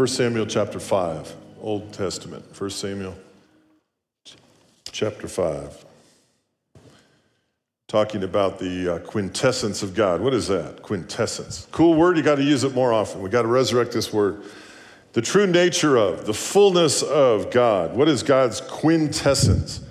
Bible 0.00 0.06
uh, 0.06 0.16
1 0.16 0.16
Samuel 0.16 0.46
chapter 0.46 0.80
5, 0.80 1.36
Old 1.60 1.92
Testament. 1.92 2.42
1 2.58 2.70
Samuel 2.70 3.14
chapter 4.90 5.28
5. 5.28 5.84
Talking 7.86 8.24
about 8.24 8.58
the 8.58 8.94
uh, 8.94 8.98
quintessence 9.00 9.82
of 9.82 9.94
God. 9.94 10.22
What 10.22 10.32
is 10.32 10.48
that? 10.48 10.80
Quintessence. 10.80 11.68
Cool 11.70 11.96
word, 11.96 12.16
you 12.16 12.22
got 12.22 12.36
to 12.36 12.42
use 12.42 12.64
it 12.64 12.74
more 12.74 12.94
often. 12.94 13.20
We 13.20 13.28
got 13.28 13.42
to 13.42 13.48
resurrect 13.48 13.92
this 13.92 14.10
word. 14.10 14.42
The 15.12 15.20
true 15.20 15.46
nature 15.46 15.98
of, 15.98 16.24
the 16.24 16.32
fullness 16.32 17.02
of 17.02 17.50
God. 17.50 17.94
What 17.94 18.08
is 18.08 18.22
God's 18.22 18.62
quintessence? 18.62 19.82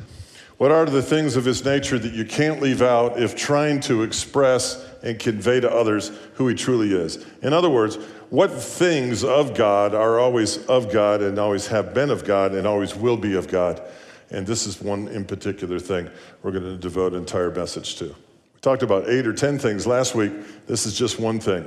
What 0.58 0.72
are 0.72 0.86
the 0.86 1.04
things 1.04 1.36
of 1.36 1.46
his 1.46 1.64
nature 1.64 2.00
that 2.00 2.14
you 2.14 2.26
can't 2.26 2.62
leave 2.62 2.82
out 2.82 3.22
if 3.22 3.36
trying 3.36 3.80
to 3.82 4.02
express 4.02 4.84
and 5.04 5.18
convey 5.20 5.60
to 5.60 5.72
others 5.72 6.12
who 6.34 6.48
he 6.48 6.56
truly 6.56 6.94
is? 6.94 7.26
In 7.42 7.54
other 7.54 7.70
words, 7.70 7.98
what 8.30 8.52
things 8.52 9.24
of 9.24 9.56
God 9.56 9.94
are 9.94 10.20
always 10.20 10.66
of 10.68 10.92
God 10.92 11.22
and 11.22 11.40
always 11.40 11.68
have 11.68 11.94
been 11.94 12.10
of 12.10 12.26
God 12.26 12.54
and 12.54 12.68
always 12.68 12.96
will 12.96 13.18
be 13.18 13.36
of 13.36 13.48
God? 13.48 13.82
And 14.30 14.46
this 14.46 14.68
is 14.68 14.82
one 14.82 15.08
in 15.08 15.26
particular 15.26 15.80
thing 15.80 16.10
we're 16.44 16.52
going 16.52 16.64
to 16.64 16.78
devote 16.78 17.14
an 17.14 17.20
entire 17.20 17.52
message 17.52 17.96
to. 17.98 18.06
We 18.06 18.60
talked 18.62 18.84
about 18.84 19.10
eight 19.10 19.26
or 19.26 19.34
10 19.34 19.58
things 19.58 19.88
last 19.88 20.14
week. 20.14 20.32
This 20.68 20.86
is 20.86 20.98
just 20.98 21.20
one 21.20 21.40
thing. 21.40 21.66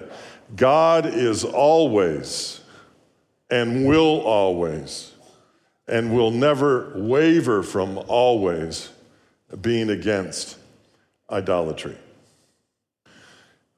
God 0.54 1.06
is 1.06 1.44
always 1.44 2.60
and 3.50 3.86
will 3.86 4.20
always 4.20 5.12
and 5.88 6.14
will 6.14 6.30
never 6.30 6.92
waver 6.96 7.62
from 7.62 7.98
always 8.06 8.90
being 9.60 9.90
against 9.90 10.58
idolatry. 11.30 11.96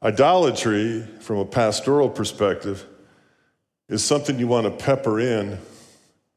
Idolatry, 0.04 1.00
from 1.20 1.38
a 1.38 1.46
pastoral 1.46 2.10
perspective, 2.10 2.86
is 3.88 4.04
something 4.04 4.38
you 4.38 4.46
want 4.46 4.66
to 4.66 4.84
pepper 4.84 5.18
in 5.18 5.58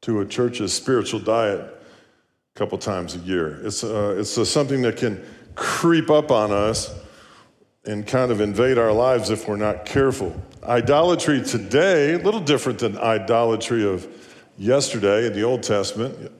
to 0.01 0.21
a 0.21 0.25
church's 0.25 0.71
spiritual 0.71 1.19
diet 1.19 1.59
a 1.59 2.57
couple 2.57 2.77
times 2.77 3.15
a 3.15 3.19
year. 3.19 3.59
It's, 3.65 3.83
uh, 3.83 4.15
it's 4.17 4.37
uh, 4.37 4.45
something 4.45 4.81
that 4.83 4.95
can 4.95 5.21
creep 5.55 6.09
up 6.09 6.31
on 6.31 6.51
us 6.51 6.93
and 7.83 8.07
kind 8.07 8.31
of 8.31 8.39
invade 8.39 8.77
our 8.77 8.93
lives 8.93 9.31
if 9.31 9.49
we're 9.49 9.57
not 9.57 9.85
careful. 9.85 10.33
Idolatry 10.63 11.41
today, 11.41 12.13
a 12.13 12.19
little 12.19 12.39
different 12.39 12.79
than 12.79 12.97
idolatry 12.97 13.85
of 13.85 14.07
yesterday 14.57 15.27
in 15.27 15.33
the 15.33 15.43
Old 15.43 15.63
Testament. 15.63 16.31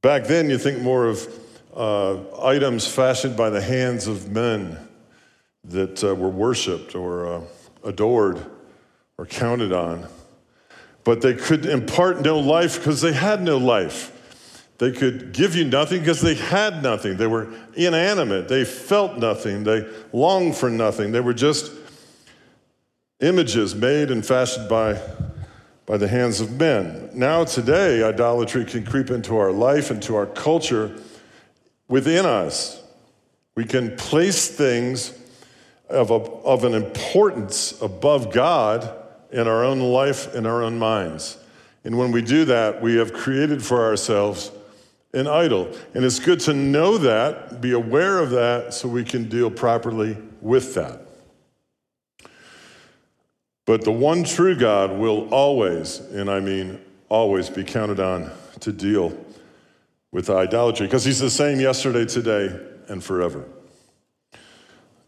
Back 0.00 0.24
then, 0.24 0.48
you 0.48 0.58
think 0.58 0.80
more 0.80 1.06
of 1.06 1.28
uh, 1.74 2.44
items 2.44 2.86
fashioned 2.86 3.36
by 3.36 3.50
the 3.50 3.60
hands 3.60 4.06
of 4.06 4.30
men 4.30 4.78
that 5.70 6.04
uh, 6.04 6.14
were 6.14 6.28
worshiped 6.28 6.94
or 6.94 7.26
uh, 7.26 7.40
adored 7.84 8.44
or 9.18 9.26
counted 9.26 9.72
on. 9.72 10.06
But 11.04 11.22
they 11.22 11.34
could 11.34 11.66
impart 11.66 12.20
no 12.22 12.38
life 12.38 12.78
because 12.78 13.00
they 13.00 13.12
had 13.12 13.42
no 13.42 13.56
life. 13.56 14.16
They 14.78 14.92
could 14.92 15.32
give 15.32 15.54
you 15.54 15.64
nothing 15.64 16.00
because 16.00 16.20
they 16.20 16.34
had 16.34 16.82
nothing. 16.82 17.16
They 17.16 17.26
were 17.26 17.48
inanimate. 17.74 18.48
They 18.48 18.64
felt 18.64 19.18
nothing. 19.18 19.64
They 19.64 19.86
longed 20.12 20.56
for 20.56 20.70
nothing. 20.70 21.12
They 21.12 21.20
were 21.20 21.34
just 21.34 21.70
images 23.20 23.74
made 23.74 24.10
and 24.10 24.24
fashioned 24.24 24.68
by, 24.68 24.98
by 25.84 25.98
the 25.98 26.08
hands 26.08 26.40
of 26.40 26.58
men. 26.58 27.10
Now, 27.12 27.44
today, 27.44 28.02
idolatry 28.02 28.64
can 28.64 28.84
creep 28.84 29.10
into 29.10 29.36
our 29.36 29.52
life, 29.52 29.90
into 29.90 30.16
our 30.16 30.26
culture 30.26 30.96
within 31.88 32.24
us. 32.24 32.82
We 33.54 33.66
can 33.66 33.96
place 33.96 34.48
things 34.48 35.12
of, 35.90 36.10
a, 36.10 36.14
of 36.14 36.64
an 36.64 36.74
importance 36.74 37.80
above 37.82 38.32
God 38.32 38.96
in 39.30 39.46
our 39.46 39.64
own 39.64 39.80
life, 39.80 40.34
in 40.34 40.46
our 40.46 40.62
own 40.62 40.78
minds. 40.78 41.36
And 41.84 41.96
when 41.98 42.12
we 42.12 42.22
do 42.22 42.44
that, 42.46 42.82
we 42.82 42.96
have 42.96 43.12
created 43.12 43.64
for 43.64 43.84
ourselves 43.84 44.50
an 45.12 45.26
idol. 45.26 45.72
And 45.94 46.04
it's 46.04 46.18
good 46.18 46.40
to 46.40 46.54
know 46.54 46.98
that, 46.98 47.60
be 47.60 47.72
aware 47.72 48.18
of 48.18 48.30
that, 48.30 48.74
so 48.74 48.88
we 48.88 49.04
can 49.04 49.28
deal 49.28 49.50
properly 49.50 50.16
with 50.40 50.74
that. 50.74 51.00
But 53.66 53.84
the 53.84 53.92
one 53.92 54.24
true 54.24 54.56
God 54.56 54.92
will 54.92 55.28
always, 55.32 56.00
and 56.00 56.30
I 56.30 56.40
mean 56.40 56.80
always, 57.08 57.48
be 57.48 57.64
counted 57.64 58.00
on 58.00 58.30
to 58.60 58.72
deal 58.72 59.16
with 60.12 60.28
idolatry 60.28 60.86
because 60.86 61.04
he's 61.04 61.20
the 61.20 61.30
same 61.30 61.60
yesterday, 61.60 62.04
today, 62.04 62.58
and 62.88 63.02
forever. 63.02 63.44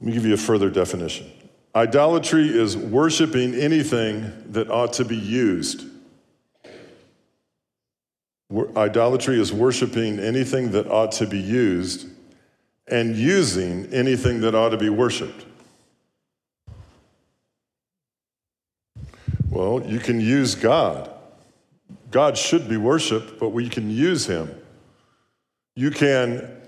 Let 0.03 0.07
me 0.09 0.15
give 0.15 0.27
you 0.27 0.35
a 0.35 0.37
further 0.37 0.69
definition. 0.69 1.31
Idolatry 1.77 2.49
is 2.49 2.77
worshiping 2.77 3.55
anything 3.55 4.33
that 4.51 4.69
ought 4.69 4.95
to 4.95 5.05
be 5.05 5.17
used. 5.17 5.85
Idolatry 8.77 9.41
is 9.41 9.53
worshiping 9.53 10.19
anything 10.19 10.73
that 10.73 10.89
ought 10.89 11.13
to 11.13 11.27
be 11.29 11.39
used 11.39 12.09
and 12.89 13.15
using 13.15 13.87
anything 13.93 14.41
that 14.41 14.57
ought 14.57 14.71
to 14.71 14.77
be 14.77 14.89
worshiped. 14.89 15.47
Well, 19.51 19.85
you 19.87 20.01
can 20.01 20.21
use 20.21 20.57
God. 20.57 21.11
God 22.11 22.37
should 22.37 22.69
be 22.69 22.77
worshiped, 22.77 23.39
but 23.39 23.51
we 23.51 23.69
can 23.69 23.89
use 23.89 24.27
him. 24.27 24.53
You 25.77 25.93
can 25.93 26.62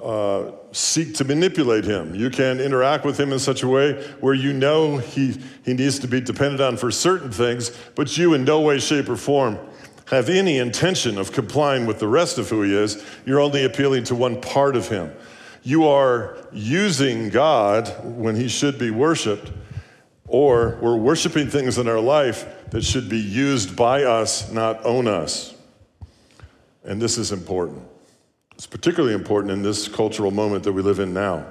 uh, 0.00 0.52
seek 0.72 1.14
to 1.16 1.24
manipulate 1.24 1.84
him. 1.84 2.14
You 2.14 2.30
can 2.30 2.60
interact 2.60 3.04
with 3.04 3.18
him 3.18 3.32
in 3.32 3.38
such 3.38 3.62
a 3.62 3.68
way 3.68 4.02
where 4.20 4.34
you 4.34 4.52
know 4.52 4.96
he, 4.98 5.38
he 5.64 5.74
needs 5.74 5.98
to 5.98 6.08
be 6.08 6.20
depended 6.20 6.60
on 6.60 6.76
for 6.76 6.90
certain 6.90 7.30
things, 7.30 7.70
but 7.94 8.16
you, 8.16 8.32
in 8.34 8.44
no 8.44 8.60
way, 8.60 8.78
shape, 8.78 9.08
or 9.08 9.16
form, 9.16 9.58
have 10.06 10.28
any 10.28 10.58
intention 10.58 11.18
of 11.18 11.32
complying 11.32 11.86
with 11.86 11.98
the 11.98 12.08
rest 12.08 12.38
of 12.38 12.48
who 12.48 12.62
he 12.62 12.74
is. 12.74 13.04
You're 13.26 13.40
only 13.40 13.64
appealing 13.64 14.04
to 14.04 14.14
one 14.14 14.40
part 14.40 14.76
of 14.76 14.88
him. 14.88 15.12
You 15.62 15.86
are 15.86 16.38
using 16.52 17.28
God 17.28 17.88
when 18.02 18.34
he 18.34 18.48
should 18.48 18.78
be 18.78 18.90
worshiped, 18.90 19.52
or 20.26 20.78
we're 20.80 20.96
worshiping 20.96 21.48
things 21.48 21.76
in 21.76 21.86
our 21.86 22.00
life 22.00 22.46
that 22.70 22.82
should 22.82 23.08
be 23.08 23.18
used 23.18 23.76
by 23.76 24.04
us, 24.04 24.50
not 24.50 24.84
own 24.84 25.06
us. 25.06 25.54
And 26.82 27.00
this 27.00 27.18
is 27.18 27.30
important. 27.30 27.91
It's 28.62 28.68
particularly 28.68 29.12
important 29.12 29.50
in 29.50 29.62
this 29.64 29.88
cultural 29.88 30.30
moment 30.30 30.62
that 30.62 30.72
we 30.72 30.82
live 30.82 31.00
in 31.00 31.12
now. 31.12 31.46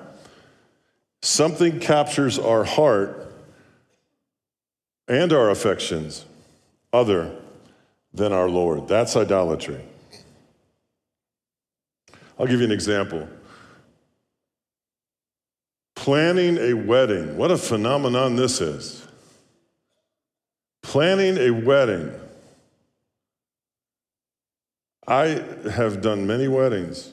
Something 1.22 1.82
captures 1.82 2.40
our 2.40 2.64
heart 2.64 3.34
and 5.10 5.34
our 5.34 5.50
affections 5.50 6.24
other 6.94 7.36
than 8.14 8.32
our 8.32 8.48
Lord. 8.48 8.88
That's 8.88 9.18
idolatry. 9.18 9.82
I'll 12.40 12.48
give 12.48 12.62
you 12.62 12.66
an 12.66 12.72
example. 12.72 13.28
Planning 15.96 16.60
a 16.60 16.76
wedding. 16.76 17.36
What 17.36 17.52
a 17.52 17.58
phenomenon 17.58 18.38
this 18.38 18.62
is. 18.62 19.06
Planning 20.82 21.38
a 21.40 21.52
wedding 21.52 22.18
I 25.08 25.44
have 25.72 26.02
done 26.02 26.28
many 26.28 26.48
weddings, 26.48 27.12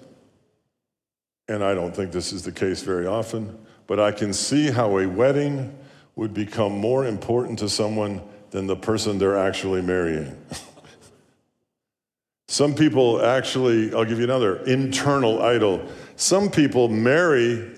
and 1.48 1.64
I 1.64 1.74
don't 1.74 1.94
think 1.94 2.12
this 2.12 2.32
is 2.32 2.42
the 2.42 2.52
case 2.52 2.82
very 2.82 3.06
often, 3.06 3.58
but 3.86 3.98
I 3.98 4.12
can 4.12 4.32
see 4.32 4.70
how 4.70 4.98
a 4.98 5.06
wedding 5.06 5.76
would 6.14 6.34
become 6.34 6.72
more 6.72 7.06
important 7.06 7.58
to 7.60 7.68
someone 7.68 8.20
than 8.50 8.66
the 8.66 8.76
person 8.76 9.18
they're 9.18 9.38
actually 9.38 9.82
marrying. 9.82 10.36
Some 12.48 12.74
people 12.74 13.24
actually, 13.24 13.94
I'll 13.94 14.04
give 14.04 14.18
you 14.18 14.24
another 14.24 14.56
internal 14.64 15.42
idol. 15.42 15.86
Some 16.16 16.50
people 16.50 16.88
marry, 16.88 17.70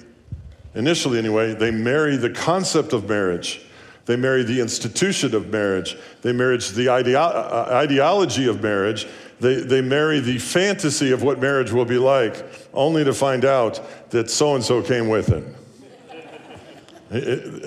initially 0.75 1.19
anyway, 1.19 1.55
they 1.55 1.71
marry 1.71 2.17
the 2.17 2.31
concept 2.31 2.93
of 2.93 3.09
marriage. 3.09 3.61
They 4.07 4.17
marry 4.17 4.43
the 4.43 4.61
institution 4.61 5.35
of 5.35 5.49
marriage. 5.49 5.97
They 6.23 6.33
marry 6.33 6.57
the 6.57 6.87
ideo- 6.87 7.17
uh, 7.17 7.69
ideology 7.71 8.47
of 8.49 8.63
marriage. 8.63 9.07
They, 9.41 9.57
they 9.57 9.81
marry 9.81 10.21
the 10.21 10.39
fantasy 10.39 11.13
of 11.13 11.23
what 11.23 11.41
marriage 11.41 11.73
will 11.73 11.85
be 11.85 11.99
like, 11.99 12.45
only 12.75 13.05
to 13.05 13.15
find 13.15 13.45
out 13.45 13.81
that 14.11 14.31
so 14.31 14.55
and 14.55 14.65
so 14.65 14.83
came 14.83 15.09
with 15.09 15.31
it. 15.31 15.45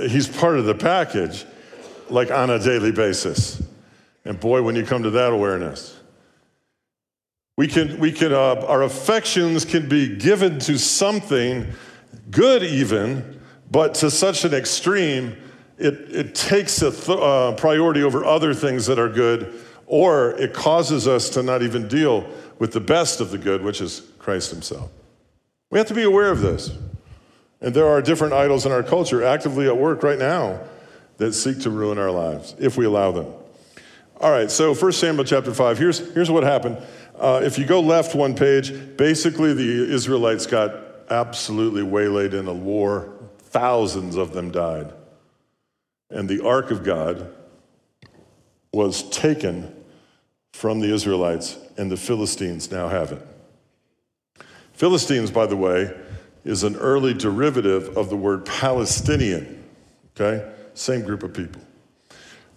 He's 0.10 0.28
part 0.28 0.58
of 0.58 0.66
the 0.66 0.76
package, 0.76 1.46
like 2.10 2.32
on 2.32 2.50
a 2.50 2.60
daily 2.60 2.92
basis. 2.92 3.62
And 4.26 4.40
boy, 4.40 4.62
when 4.62 4.76
you 4.76 4.86
come 4.86 5.04
to 5.04 5.10
that 5.12 5.34
awareness, 5.34 6.00
we 7.58 7.68
can, 7.68 8.00
we 8.00 8.12
can 8.12 8.34
uh, 8.34 8.66
our 8.68 8.84
affections 8.84 9.66
can 9.66 9.88
be 9.88 10.16
given 10.16 10.60
to 10.60 10.78
something 10.80 11.68
good, 12.32 12.64
even, 12.64 13.42
but 13.70 13.96
to 13.96 14.10
such 14.10 14.46
an 14.46 14.54
extreme, 14.54 15.36
it, 15.78 15.94
it 16.12 16.36
takes 16.36 16.82
a 16.82 16.92
th- 16.92 17.18
uh, 17.18 17.54
priority 17.54 18.04
over 18.04 18.24
other 18.24 18.54
things 18.54 18.86
that 18.86 19.00
are 19.00 19.10
good 19.10 19.54
or 19.88 20.32
it 20.40 20.54
causes 20.54 21.08
us 21.08 21.30
to 21.30 21.44
not 21.44 21.62
even 21.62 21.88
deal 21.88 22.28
with 22.60 22.72
the 22.72 22.80
best 22.80 23.20
of 23.20 23.32
the 23.32 23.38
good, 23.38 23.62
which 23.62 23.82
is 23.82 24.02
Christ 24.18 24.52
Himself. 24.52 24.90
We 25.70 25.78
have 25.78 25.88
to 25.88 25.94
be 25.94 26.04
aware 26.04 26.32
of 26.32 26.42
this. 26.42 26.72
And 27.62 27.74
there 27.74 27.88
are 27.88 28.02
different 28.02 28.34
idols 28.34 28.66
in 28.66 28.72
our 28.72 28.84
culture 28.84 29.24
actively 29.24 29.68
at 29.68 29.78
work 29.78 30.04
right 30.04 30.20
now. 30.20 30.62
that 31.18 31.34
seek 31.34 31.60
to 31.60 31.70
ruin 31.70 32.00
our 32.00 32.10
lives 32.10 32.56
if 32.60 32.76
we 32.76 32.86
allow 32.86 33.12
them. 33.12 33.28
All 34.20 34.32
right, 34.32 34.50
so 34.50 34.74
1 34.74 34.92
Samuel 34.94 35.26
chapter 35.26 35.54
5, 35.54 35.78
here's, 35.78 36.14
here's 36.14 36.32
what 36.32 36.44
happened. 36.44 36.78
Uh, 37.20 37.42
if 37.44 37.60
you 37.60 37.66
go 37.66 37.82
left 37.82 38.16
one 38.16 38.36
page, 38.36 38.98
basically 38.98 39.54
the 39.54 39.94
Israelites 39.94 40.48
got 40.48 40.74
absolutely 41.12 41.84
waylaid 41.84 42.34
in 42.34 42.48
a 42.48 42.54
war. 42.54 43.14
Thousands 43.38 44.16
of 44.16 44.34
them 44.34 44.50
died. 44.50 44.92
And 46.14 46.30
the 46.30 46.46
ark 46.46 46.72
of 46.72 46.84
God 46.84 47.34
was 48.72 49.10
taken 49.10 49.76
from 50.54 50.80
the 50.80 50.94
Israelites, 50.94 51.58
and 51.78 51.92
the 51.92 51.98
Philistines 51.98 52.72
now 52.72 52.88
have 52.88 53.12
it. 53.12 53.28
Philistines, 54.74 55.32
by 55.32 55.48
the 55.48 55.58
way, 55.58 55.94
is 56.46 56.64
an 56.64 56.76
early 56.76 57.14
derivative 57.14 57.98
of 57.98 58.10
the 58.10 58.16
word 58.16 58.46
Palestinian, 58.46 59.64
okay? 60.16 60.52
Same 60.76 61.02
group 61.02 61.24
of 61.24 61.34
people. 61.34 61.62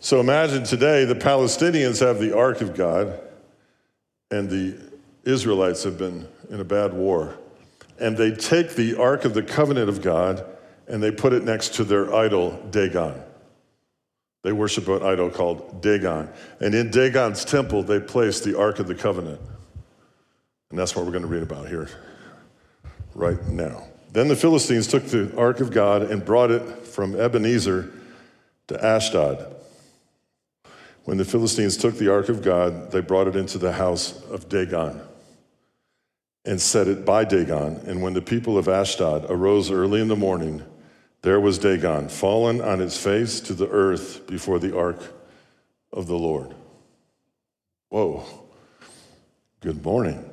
So 0.01 0.21
imagine 0.21 0.65
today 0.65 1.05
the 1.05 1.15
Palestinians 1.15 2.01
have 2.01 2.19
the 2.19 2.37
Ark 2.37 2.61
of 2.61 2.75
God, 2.75 3.19
and 4.31 4.51
the 4.51 4.79
Israelites 5.25 5.83
have 5.85 5.99
been 5.99 6.29
in 6.51 6.61
a 6.61 6.65
bad 6.65 6.93
war. 6.93 7.37
And 7.99 8.17
they 8.17 8.33
take 8.33 8.75
the 8.75 8.97
Ark 9.01 9.25
of 9.25 9.35
the 9.35 9.43
Covenant 9.43 9.89
of 9.89 10.03
God 10.03 10.45
and 10.89 11.03
they 11.03 11.11
put 11.11 11.33
it 11.33 11.43
next 11.43 11.75
to 11.75 11.85
their 11.85 12.15
idol, 12.15 12.63
Dagon. 12.71 13.21
They 14.47 14.53
worship 14.53 14.87
an 14.87 15.03
idol 15.03 15.29
called 15.29 15.83
Dagon. 15.83 16.29
And 16.61 16.73
in 16.73 16.93
Dagon's 16.93 17.45
temple, 17.45 17.83
they 17.83 17.99
placed 17.99 18.45
the 18.45 18.57
Ark 18.57 18.79
of 18.79 18.87
the 18.87 18.95
Covenant. 18.95 19.41
And 20.71 20.79
that's 20.79 20.95
what 20.95 21.05
we're 21.05 21.11
going 21.11 21.25
to 21.25 21.29
read 21.29 21.43
about 21.43 21.67
here 21.67 21.89
right 23.17 23.45
now. 23.49 23.89
Then 24.13 24.29
the 24.29 24.37
Philistines 24.37 24.87
took 24.87 25.03
the 25.07 25.37
ark 25.37 25.59
of 25.59 25.73
God 25.73 26.03
and 26.03 26.25
brought 26.25 26.53
it 26.53 26.63
from 26.87 27.19
Ebenezer 27.19 27.93
to 28.69 28.85
Ashdod. 28.85 29.53
When 31.07 31.17
the 31.17 31.25
Philistines 31.25 31.77
took 31.77 31.97
the 31.97 32.13
ark 32.13 32.29
of 32.29 32.41
God, 32.41 32.93
they 32.93 33.01
brought 33.01 33.27
it 33.27 33.35
into 33.35 33.59
the 33.59 33.73
house 33.73 34.23
of 34.27 34.49
Dagon 34.49 35.01
and 36.45 36.61
set 36.61 36.87
it 36.87 37.05
by 37.05 37.25
Dagon. 37.25 37.81
And 37.85 38.01
when 38.01 38.13
the 38.13 38.23
people 38.23 38.59
of 38.59 38.69
Ashdod 38.69 39.27
arose 39.29 39.73
early 39.73 40.01
in 40.01 40.07
the 40.07 40.15
morning, 40.15 40.63
there 41.23 41.41
was 41.41 41.59
Dagon, 41.59 42.09
fallen 42.09 42.61
on 42.61 42.81
its 42.81 42.97
face 42.97 43.41
to 43.41 43.55
the 43.55 43.69
earth 43.69 44.27
before 44.27 44.59
the 44.59 44.77
ark 44.77 45.01
of 45.93 46.07
the 46.07 46.17
Lord. 46.17 46.55
Whoa. 47.89 48.25
Good 49.61 49.85
morning 49.85 50.31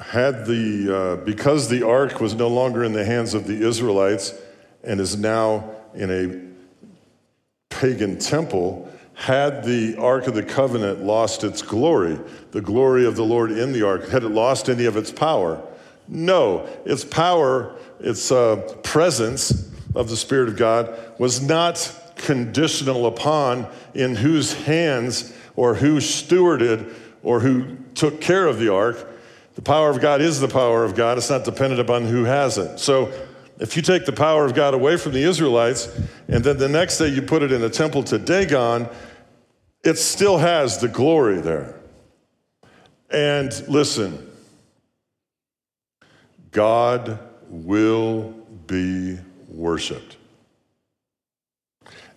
had 0.00 0.46
the, 0.46 0.94
uh, 0.94 1.16
because 1.24 1.68
the 1.68 1.86
ark 1.86 2.20
was 2.20 2.34
no 2.34 2.48
longer 2.48 2.84
in 2.84 2.92
the 2.92 3.04
hands 3.04 3.34
of 3.34 3.46
the 3.46 3.66
Israelites 3.66 4.34
and 4.82 5.00
is 5.00 5.16
now 5.16 5.74
in 5.94 6.10
a 6.10 7.74
pagan 7.74 8.18
temple, 8.18 8.88
had 9.14 9.64
the 9.64 9.96
Ark 9.96 10.26
of 10.26 10.34
the 10.34 10.42
Covenant 10.42 11.04
lost 11.04 11.44
its 11.44 11.62
glory, 11.62 12.18
the 12.50 12.60
glory 12.60 13.06
of 13.06 13.16
the 13.16 13.24
Lord 13.24 13.52
in 13.52 13.72
the 13.72 13.86
Ark, 13.86 14.08
had 14.08 14.24
it 14.24 14.30
lost 14.30 14.68
any 14.68 14.86
of 14.86 14.96
its 14.96 15.10
power? 15.10 15.62
No. 16.08 16.68
Its 16.84 17.04
power, 17.04 17.76
its 18.00 18.30
uh, 18.30 18.56
presence 18.82 19.70
of 19.94 20.08
the 20.08 20.16
Spirit 20.16 20.48
of 20.48 20.56
God 20.56 20.98
was 21.18 21.40
not 21.42 21.98
conditional 22.16 23.06
upon 23.06 23.66
in 23.94 24.14
whose 24.14 24.52
hands 24.52 25.32
or 25.56 25.74
who 25.74 25.96
stewarded 25.96 26.94
or 27.22 27.40
who 27.40 27.76
took 27.94 28.20
care 28.20 28.46
of 28.46 28.58
the 28.58 28.72
ark. 28.72 29.08
The 29.54 29.62
power 29.62 29.90
of 29.90 30.00
God 30.00 30.20
is 30.20 30.40
the 30.40 30.48
power 30.48 30.84
of 30.84 30.94
God. 30.94 31.18
It's 31.18 31.30
not 31.30 31.44
dependent 31.44 31.80
upon 31.80 32.04
who 32.04 32.24
has 32.24 32.58
it. 32.58 32.78
So 32.78 33.12
if 33.58 33.76
you 33.76 33.82
take 33.82 34.06
the 34.06 34.12
power 34.12 34.44
of 34.44 34.54
God 34.54 34.74
away 34.74 34.96
from 34.96 35.12
the 35.12 35.22
Israelites 35.22 35.88
and 36.28 36.42
then 36.42 36.56
the 36.56 36.68
next 36.68 36.98
day 36.98 37.08
you 37.08 37.22
put 37.22 37.42
it 37.42 37.52
in 37.52 37.62
a 37.62 37.68
temple 37.68 38.02
to 38.04 38.18
Dagon, 38.18 38.88
it 39.84 39.98
still 39.98 40.38
has 40.38 40.78
the 40.78 40.88
glory 40.88 41.40
there. 41.40 41.78
And 43.10 43.52
listen, 43.68 44.31
God 46.52 47.18
will 47.48 48.30
be 48.66 49.18
worshiped. 49.48 50.16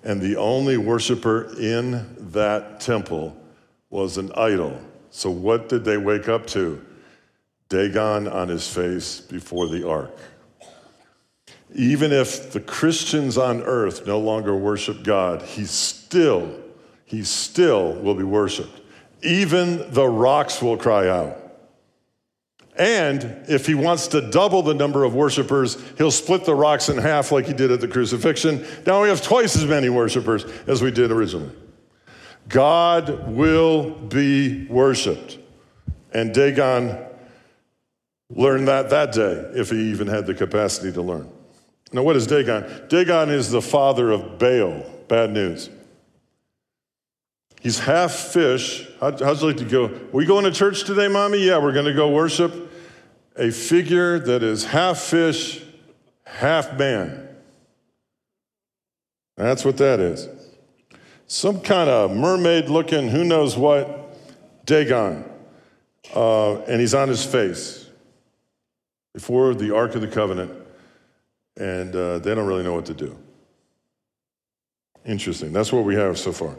And 0.04 0.22
the 0.22 0.36
only 0.36 0.78
worshiper 0.78 1.56
in 1.60 2.16
that 2.32 2.80
temple 2.80 3.36
was 3.90 4.18
an 4.18 4.32
idol. 4.36 4.80
So, 5.10 5.32
what 5.32 5.68
did 5.68 5.84
they 5.84 5.98
wake 5.98 6.30
up 6.30 6.46
to? 6.48 6.86
Dagon 7.70 8.28
on 8.28 8.48
his 8.50 8.72
face 8.72 9.20
before 9.20 9.68
the 9.68 9.88
ark. 9.88 10.16
Even 11.74 12.12
if 12.12 12.52
the 12.52 12.60
Christians 12.60 13.38
on 13.38 13.64
earth 13.64 14.06
no 14.06 14.20
longer 14.20 14.56
worship 14.56 15.04
God, 15.04 15.42
he 15.42 15.66
still, 15.66 16.56
he 17.06 17.24
still 17.24 17.94
will 17.94 18.14
be 18.14 18.24
worshiped. 18.24 18.82
Even 19.24 19.92
the 19.92 20.08
rocks 20.08 20.62
will 20.62 20.78
cry 20.78 21.10
out. 21.10 21.45
And 22.78 23.46
if 23.48 23.66
he 23.66 23.74
wants 23.74 24.08
to 24.10 24.30
double 24.30 24.62
the 24.62 24.74
number 24.74 25.06
of 25.06 25.16
worshipers, 25.16 25.82
he'll 25.98 26.12
split 26.12 26.44
the 26.44 26.56
rocks 26.56 26.90
in 26.90 26.98
half 26.98 27.32
like 27.32 27.46
he 27.46 27.54
did 27.54 27.72
at 27.72 27.80
the 27.80 27.88
crucifixion. 27.88 28.66
Now 28.86 29.02
we 29.02 29.10
have 29.10 29.22
twice 29.22 29.56
as 29.56 29.66
many 29.66 29.90
worshipers 29.90 30.46
as 30.68 30.82
we 30.82 30.92
did 30.92 31.12
originally. 31.12 31.52
God 32.50 33.28
will 33.30 33.92
be 33.92 34.68
worshiped. 34.68 35.40
And 36.14 36.34
Dagon 36.34 36.98
learned 38.30 38.68
that 38.68 38.90
that 38.90 39.14
day, 39.14 39.52
if 39.54 39.70
he 39.70 39.92
even 39.92 40.08
had 40.08 40.26
the 40.26 40.34
capacity 40.34 40.92
to 40.92 41.02
learn. 41.02 41.30
Now, 41.94 42.04
what 42.04 42.16
is 42.16 42.28
Dagon? 42.28 42.88
Dagon 42.90 43.30
is 43.30 43.52
the 43.52 43.62
father 43.62 44.12
of 44.12 44.38
Baal. 44.38 44.84
Bad 45.08 45.32
news. 45.32 45.70
He's 47.62 47.80
half 47.80 48.12
fish. 48.12 48.88
How'd, 49.00 49.22
how'd 49.22 49.40
you 49.40 49.48
like 49.48 49.58
to 49.58 49.66
go? 49.66 49.92
We 50.12 50.26
going 50.26 50.46
to 50.46 50.52
church 50.52 50.84
today, 50.84 51.08
mommy? 51.08 51.40
Yeah, 51.40 51.58
we're 51.58 51.74
going 51.74 51.86
to 51.86 51.94
go 51.94 52.12
worship 52.12 52.65
a 53.38 53.52
figure 53.52 54.20
that 54.20 54.44
is 54.44 54.66
half 54.66 55.00
fish, 55.00 55.64
half 56.24 56.78
man. 56.78 57.28
That's 59.36 59.66
what 59.66 59.78
that 59.78 60.00
is. 60.00 60.28
Some 61.28 61.60
kind 61.62 61.90
of 61.90 62.16
mermaid 62.16 62.70
looking, 62.70 63.10
who 63.10 63.24
knows 63.24 63.58
what, 63.58 64.16
Dagon. 64.66 65.26
Uh, 66.14 66.62
and 66.62 66.80
he's 66.80 66.94
on 66.94 67.10
his 67.10 67.26
face 67.26 67.88
before 69.14 69.54
the 69.56 69.76
Ark 69.76 69.96
of 69.96 70.02
the 70.02 70.08
Covenant, 70.08 70.52
and 71.58 71.96
uh, 71.96 72.20
they 72.20 72.36
don't 72.36 72.46
really 72.46 72.64
know 72.64 72.74
what 72.74 72.86
to 72.86 72.94
do. 72.94 73.18
Interesting. 75.06 75.52
That's 75.52 75.72
what 75.72 75.84
we 75.84 75.96
have 75.96 76.18
so 76.18 76.32
far. 76.32 76.58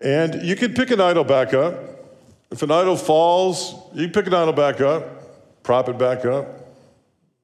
And 0.00 0.42
you 0.42 0.56
can 0.56 0.74
pick 0.74 0.90
an 0.90 1.00
idol 1.00 1.24
back 1.24 1.54
up. 1.54 2.01
If 2.52 2.62
an 2.62 2.70
idol 2.70 2.98
falls, 2.98 3.74
you 3.94 4.10
pick 4.10 4.26
an 4.26 4.34
idol 4.34 4.52
back 4.52 4.82
up, 4.82 5.62
prop 5.62 5.88
it 5.88 5.96
back 5.96 6.26
up, 6.26 6.46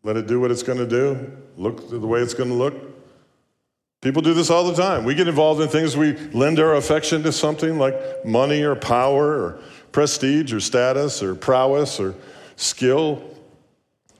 let 0.02 0.18
it 0.18 0.26
do 0.26 0.38
what 0.38 0.50
it's 0.50 0.62
going 0.62 0.76
to 0.76 0.86
do, 0.86 1.32
look 1.56 1.88
the 1.88 1.98
way 1.98 2.20
it's 2.20 2.34
going 2.34 2.50
to 2.50 2.54
look. 2.54 2.74
People 4.02 4.20
do 4.20 4.34
this 4.34 4.50
all 4.50 4.64
the 4.64 4.74
time. 4.74 5.04
We 5.04 5.14
get 5.14 5.26
involved 5.26 5.62
in 5.62 5.68
things, 5.68 5.96
we 5.96 6.12
lend 6.12 6.60
our 6.60 6.74
affection 6.74 7.22
to 7.22 7.32
something 7.32 7.78
like 7.78 7.96
money 8.26 8.62
or 8.62 8.76
power 8.76 9.42
or 9.42 9.60
prestige 9.92 10.52
or 10.52 10.60
status 10.60 11.22
or 11.22 11.34
prowess 11.34 11.98
or 11.98 12.14
skill, 12.56 13.34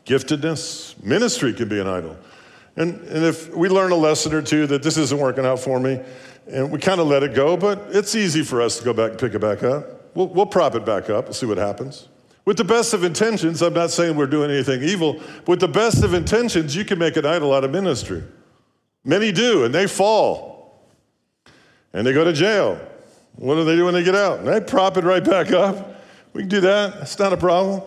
giftedness. 0.07 1.01
Ministry 1.05 1.53
can 1.53 1.69
be 1.69 1.81
an 1.81 1.87
idol. 1.87 2.17
And, 2.77 2.99
and 3.03 3.27
if 3.27 3.55
we 3.55 3.69
learn 3.69 3.93
a 3.93 3.97
lesson 3.97 4.33
or 4.33 4.41
two 4.41 4.67
that 4.69 4.83
this 4.83 4.97
isn't 4.97 5.21
working 5.21 5.45
out 5.45 5.61
for 5.61 5.79
me, 5.79 6.01
and 6.51 6.71
we 6.71 6.79
kind 6.79 6.99
of 6.99 7.09
let 7.09 7.23
it 7.23 7.35
go, 7.35 7.59
but 7.59 7.89
it's 7.91 8.15
easy 8.15 8.43
for 8.43 8.63
us 8.63 8.79
to 8.79 8.85
go 8.87 8.95
back 8.95 9.11
and 9.11 9.21
pick 9.21 9.35
it 9.35 9.41
back 9.41 9.63
up. 9.63 9.98
We'll, 10.19 10.27
we'll 10.27 10.47
prop 10.47 10.75
it 10.75 10.85
back 10.85 11.11
up 11.11 11.27
and 11.27 11.35
see 11.35 11.47
what 11.47 11.59
happens. 11.59 12.09
With 12.45 12.57
the 12.57 12.65
best 12.65 12.93
of 12.93 13.05
intentions, 13.05 13.63
I'm 13.63 13.73
not 13.73 13.93
saying 13.93 14.17
we're 14.17 14.27
doing 14.27 14.51
anything 14.51 14.83
evil, 14.83 15.21
with 15.47 15.61
the 15.61 15.69
best 15.69 16.03
of 16.03 16.13
intentions, 16.13 16.75
you 16.75 16.85
can 16.85 16.99
make 16.99 17.17
an 17.17 17.25
idol 17.25 17.55
out 17.55 17.63
of 17.63 17.71
ministry. 17.71 18.25
Many 19.05 19.31
do, 19.31 19.65
and 19.65 19.73
they 19.73 19.87
fall. 19.87 20.83
And 21.93 22.05
they 22.05 22.13
go 22.13 22.25
to 22.25 22.33
jail. 22.33 22.81
What 23.37 23.55
do 23.55 23.65
they 23.65 23.77
do 23.77 23.85
when 23.85 23.95
they 23.95 24.03
get 24.03 24.17
out? 24.17 24.45
They 24.45 24.61
prop 24.61 24.97
it 24.97 25.05
right 25.05 25.23
back 25.23 25.53
up. 25.53 26.03
We 26.33 26.43
can 26.43 26.49
do 26.49 26.63
that. 26.63 26.97
It's 27.03 27.17
not 27.17 27.33
a 27.33 27.37
problem. 27.37 27.83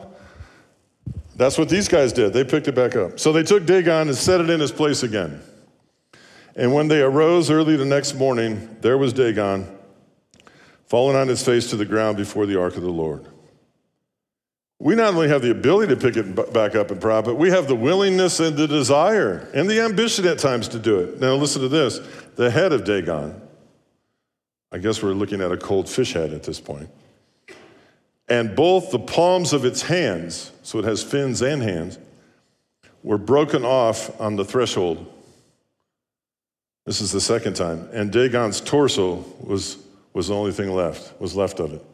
That's 1.36 1.58
what 1.58 1.68
these 1.68 1.90
guys 1.90 2.14
did. 2.14 2.32
They 2.32 2.46
picked 2.46 2.70
it 2.70 2.76
back 2.76 2.96
up. 2.96 3.20
So 3.20 3.34
they 3.34 3.44
took 3.44 3.66
Dagon 3.66 4.08
and 4.08 4.16
set 4.16 4.40
it 4.40 4.50
in 4.50 4.62
his 4.62 4.72
place 4.72 5.04
again. 5.04 5.42
And 6.56 6.74
when 6.74 6.88
they 6.88 7.02
arose 7.02 7.50
early 7.52 7.76
the 7.76 7.84
next 7.84 8.14
morning, 8.14 8.78
there 8.80 8.98
was 8.98 9.12
Dagon, 9.12 9.68
fallen 10.92 11.16
on 11.16 11.30
his 11.30 11.44
face 11.44 11.70
to 11.70 11.78
the 11.78 11.86
ground 11.86 12.18
before 12.18 12.46
the 12.46 12.60
ark 12.60 12.76
of 12.76 12.82
the 12.82 12.90
Lord. 12.90 13.26
We 14.78 14.96
not 14.96 15.14
only 15.14 15.30
have 15.30 15.42
the 15.42 15.52
ability 15.52 15.96
to 15.96 16.02
pick 16.02 16.18
it 16.18 16.54
back 16.54 16.76
up 16.76 16.92
and 16.92 17.00
prop 17.00 17.28
it, 17.28 17.34
we 17.34 17.50
have 17.50 17.68
the 17.68 17.76
willingness 17.76 18.42
and 18.42 18.58
the 18.58 18.68
desire 18.68 19.50
and 19.54 19.70
the 19.70 19.80
ambition 19.80 20.28
at 20.28 20.38
times 20.38 20.68
to 20.68 20.80
do 20.80 21.00
it. 21.00 21.22
Now, 21.22 21.36
listen 21.36 21.62
to 21.62 21.70
this 21.70 22.00
the 22.36 22.52
head 22.52 22.74
of 22.74 22.84
Dagon, 22.84 23.42
I 24.70 24.80
guess 24.80 25.02
we're 25.02 25.14
looking 25.14 25.40
at 25.40 25.52
a 25.52 25.56
cold 25.58 25.88
fish 25.88 26.12
head 26.12 26.34
at 26.34 26.44
this 26.44 26.60
point 26.60 26.90
and 28.32 28.56
both 28.56 28.92
the 28.92 29.00
palms 29.00 29.52
of 29.52 29.66
its 29.66 29.82
hands, 29.82 30.52
so 30.64 30.80
it 30.80 30.86
has 30.86 31.04
fins 31.04 31.42
and 31.42 31.62
hands, 31.62 32.00
were 33.04 33.18
broken 33.18 33.66
off 33.66 34.20
on 34.22 34.38
the 34.38 34.46
threshold. 34.46 35.06
This 36.86 37.02
is 37.02 37.12
the 37.12 37.20
second 37.20 37.56
time. 37.56 37.90
And 37.92 38.10
Dagon's 38.10 38.62
torso 38.62 39.26
was, 39.42 39.78
was 40.14 40.28
the 40.28 40.36
only 40.36 40.52
thing 40.52 40.74
left, 40.74 41.20
was 41.20 41.36
left 41.36 41.60
of 41.60 41.74
it. 41.74 41.86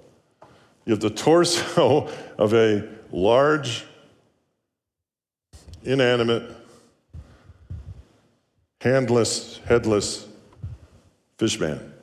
You 0.85 0.91
have 0.91 0.99
the 0.99 1.09
torso 1.09 2.09
of 2.37 2.53
a 2.53 2.87
large, 3.11 3.85
inanimate, 5.83 6.49
handless, 8.81 9.59
headless 9.65 10.27
fishman. 11.37 11.93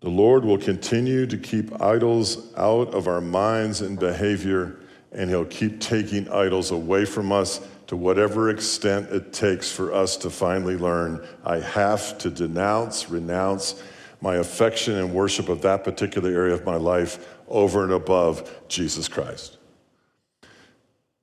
The 0.00 0.08
Lord 0.08 0.44
will 0.44 0.58
continue 0.58 1.26
to 1.26 1.36
keep 1.36 1.80
idols 1.80 2.54
out 2.56 2.94
of 2.94 3.06
our 3.06 3.20
minds 3.20 3.82
and 3.82 3.98
behavior, 3.98 4.80
and 5.12 5.28
He'll 5.28 5.44
keep 5.44 5.78
taking 5.78 6.26
idols 6.30 6.70
away 6.70 7.04
from 7.04 7.32
us 7.32 7.60
to 7.90 7.96
whatever 7.96 8.50
extent 8.50 9.10
it 9.10 9.32
takes 9.32 9.72
for 9.72 9.92
us 9.92 10.16
to 10.16 10.30
finally 10.30 10.76
learn 10.76 11.26
I 11.44 11.58
have 11.58 12.18
to 12.18 12.30
denounce, 12.30 13.10
renounce 13.10 13.82
my 14.20 14.36
affection 14.36 14.94
and 14.94 15.12
worship 15.12 15.48
of 15.48 15.62
that 15.62 15.82
particular 15.82 16.30
area 16.30 16.54
of 16.54 16.64
my 16.64 16.76
life 16.76 17.26
over 17.48 17.82
and 17.82 17.92
above 17.92 18.48
Jesus 18.68 19.08
Christ. 19.08 19.58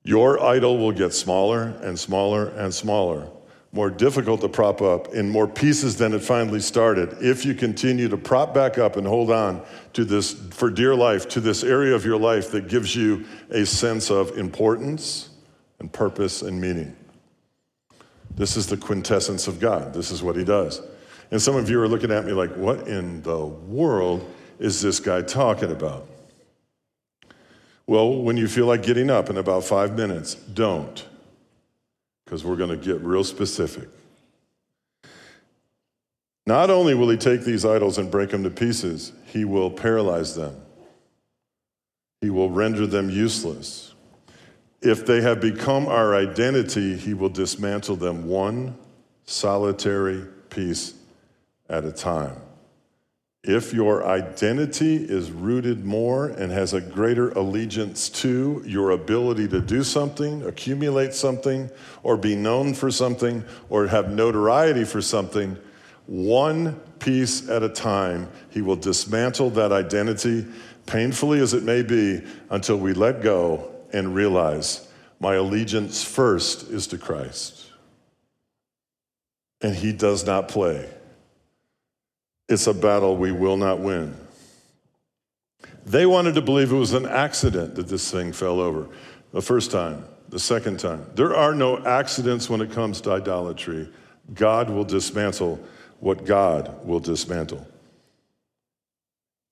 Your 0.04 0.44
idol 0.44 0.76
will 0.76 0.92
get 0.92 1.14
smaller 1.14 1.74
and 1.80 1.98
smaller 1.98 2.48
and 2.48 2.74
smaller 2.74 3.30
more 3.72 3.88
difficult 3.88 4.42
to 4.42 4.48
prop 4.50 4.82
up 4.82 5.14
in 5.14 5.30
more 5.30 5.48
pieces 5.48 5.96
than 5.96 6.12
it 6.12 6.20
finally 6.20 6.60
started 6.60 7.16
if 7.22 7.46
you 7.46 7.54
continue 7.54 8.08
to 8.08 8.18
prop 8.18 8.52
back 8.52 8.76
up 8.76 8.96
and 8.96 9.06
hold 9.06 9.30
on 9.30 9.64
to 9.94 10.04
this 10.04 10.34
for 10.50 10.68
dear 10.68 10.94
life 10.94 11.28
to 11.28 11.40
this 11.40 11.64
area 11.64 11.94
of 11.94 12.04
your 12.04 12.18
life 12.18 12.50
that 12.50 12.68
gives 12.68 12.94
you 12.94 13.24
a 13.48 13.64
sense 13.64 14.10
of 14.10 14.36
importance 14.36 15.30
and 15.78 15.92
purpose 15.92 16.42
and 16.42 16.60
meaning 16.60 16.94
this 18.34 18.56
is 18.56 18.66
the 18.66 18.76
quintessence 18.76 19.46
of 19.46 19.60
god 19.60 19.92
this 19.94 20.10
is 20.10 20.22
what 20.22 20.36
he 20.36 20.44
does 20.44 20.82
and 21.30 21.40
some 21.40 21.56
of 21.56 21.68
you 21.68 21.80
are 21.80 21.88
looking 21.88 22.10
at 22.10 22.24
me 22.24 22.32
like 22.32 22.54
what 22.56 22.88
in 22.88 23.22
the 23.22 23.44
world 23.44 24.28
is 24.58 24.80
this 24.82 25.00
guy 25.00 25.22
talking 25.22 25.70
about 25.70 26.06
well 27.86 28.22
when 28.22 28.36
you 28.36 28.48
feel 28.48 28.66
like 28.66 28.82
getting 28.82 29.10
up 29.10 29.30
in 29.30 29.36
about 29.36 29.64
five 29.64 29.96
minutes 29.96 30.34
don't 30.34 31.06
because 32.28 32.44
we're 32.44 32.56
going 32.56 32.68
to 32.68 32.76
get 32.76 33.00
real 33.00 33.24
specific. 33.24 33.88
Not 36.46 36.68
only 36.68 36.92
will 36.92 37.08
he 37.08 37.16
take 37.16 37.40
these 37.40 37.64
idols 37.64 37.96
and 37.96 38.10
break 38.10 38.28
them 38.28 38.44
to 38.44 38.50
pieces, 38.50 39.12
he 39.24 39.46
will 39.46 39.70
paralyze 39.70 40.34
them. 40.34 40.54
He 42.20 42.28
will 42.28 42.50
render 42.50 42.86
them 42.86 43.08
useless. 43.08 43.87
If 44.80 45.06
they 45.06 45.20
have 45.22 45.40
become 45.40 45.86
our 45.86 46.14
identity, 46.14 46.96
he 46.96 47.12
will 47.12 47.30
dismantle 47.30 47.96
them 47.96 48.28
one 48.28 48.76
solitary 49.24 50.24
piece 50.50 50.94
at 51.68 51.84
a 51.84 51.90
time. 51.90 52.36
If 53.42 53.72
your 53.72 54.06
identity 54.06 54.96
is 54.96 55.30
rooted 55.30 55.84
more 55.84 56.26
and 56.26 56.52
has 56.52 56.74
a 56.74 56.80
greater 56.80 57.30
allegiance 57.30 58.08
to 58.10 58.62
your 58.66 58.90
ability 58.90 59.48
to 59.48 59.60
do 59.60 59.82
something, 59.82 60.42
accumulate 60.42 61.14
something, 61.14 61.70
or 62.02 62.16
be 62.16 62.36
known 62.36 62.74
for 62.74 62.90
something, 62.90 63.44
or 63.70 63.86
have 63.86 64.10
notoriety 64.10 64.84
for 64.84 65.00
something, 65.00 65.56
one 66.06 66.74
piece 66.98 67.48
at 67.48 67.62
a 67.62 67.68
time, 67.68 68.28
he 68.50 68.60
will 68.60 68.76
dismantle 68.76 69.50
that 69.50 69.72
identity, 69.72 70.46
painfully 70.86 71.40
as 71.40 71.54
it 71.54 71.62
may 71.62 71.82
be, 71.82 72.22
until 72.50 72.76
we 72.76 72.92
let 72.92 73.22
go 73.22 73.77
and 73.92 74.14
realize 74.14 74.88
my 75.20 75.34
allegiance 75.34 76.04
first 76.04 76.70
is 76.70 76.86
to 76.88 76.98
Christ. 76.98 77.66
And 79.60 79.74
he 79.74 79.92
does 79.92 80.24
not 80.24 80.48
play. 80.48 80.88
It's 82.48 82.66
a 82.66 82.74
battle 82.74 83.16
we 83.16 83.32
will 83.32 83.56
not 83.56 83.80
win. 83.80 84.16
They 85.84 86.06
wanted 86.06 86.34
to 86.34 86.42
believe 86.42 86.70
it 86.70 86.76
was 86.76 86.92
an 86.92 87.06
accident 87.06 87.74
that 87.74 87.88
this 87.88 88.10
thing 88.10 88.32
fell 88.32 88.60
over 88.60 88.88
the 89.32 89.42
first 89.42 89.70
time, 89.70 90.04
the 90.28 90.38
second 90.38 90.78
time. 90.78 91.06
There 91.14 91.34
are 91.34 91.54
no 91.54 91.78
accidents 91.84 92.48
when 92.48 92.60
it 92.60 92.70
comes 92.70 93.00
to 93.02 93.12
idolatry. 93.12 93.88
God 94.34 94.70
will 94.70 94.84
dismantle 94.84 95.58
what 96.00 96.24
God 96.24 96.86
will 96.86 97.00
dismantle. 97.00 97.66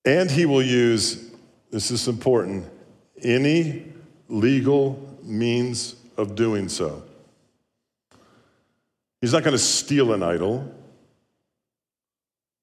And 0.05 0.31
he 0.31 0.45
will 0.45 0.61
use, 0.63 1.31
this 1.69 1.91
is 1.91 2.07
important, 2.07 2.65
any 3.21 3.86
legal 4.29 5.17
means 5.23 5.95
of 6.17 6.35
doing 6.35 6.69
so. 6.69 7.03
He's 9.21 9.33
not 9.33 9.43
going 9.43 9.53
to 9.53 9.59
steal 9.59 10.13
an 10.13 10.23
idol. 10.23 10.73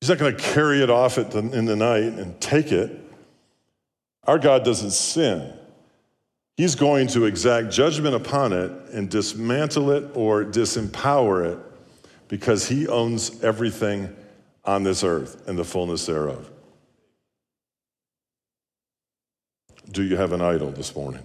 He's 0.00 0.08
not 0.08 0.18
going 0.18 0.36
to 0.36 0.42
carry 0.42 0.82
it 0.82 0.90
off 0.90 1.16
the, 1.16 1.38
in 1.38 1.64
the 1.64 1.76
night 1.76 2.04
and 2.04 2.40
take 2.40 2.72
it. 2.72 3.00
Our 4.24 4.38
God 4.38 4.64
doesn't 4.64 4.92
sin. 4.92 5.52
He's 6.56 6.76
going 6.76 7.08
to 7.08 7.24
exact 7.24 7.70
judgment 7.72 8.14
upon 8.14 8.52
it 8.52 8.70
and 8.92 9.10
dismantle 9.10 9.90
it 9.90 10.10
or 10.14 10.44
disempower 10.44 11.52
it 11.52 11.58
because 12.28 12.68
he 12.68 12.86
owns 12.86 13.42
everything 13.42 14.14
on 14.64 14.82
this 14.82 15.02
earth 15.02 15.46
and 15.48 15.58
the 15.58 15.64
fullness 15.64 16.06
thereof. 16.06 16.50
Do 19.90 20.02
you 20.02 20.16
have 20.16 20.32
an 20.32 20.40
idol 20.40 20.70
this 20.70 20.94
morning? 20.94 21.22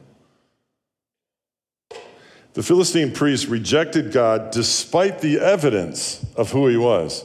The 2.54 2.64
Philistine 2.64 3.12
priests 3.12 3.46
rejected 3.46 4.12
God 4.12 4.52
despite 4.52 5.22
the 5.22 5.40
evidence 5.40 6.26
of 6.36 6.52
who 6.52 6.68
he 6.68 6.78
was. 6.78 7.24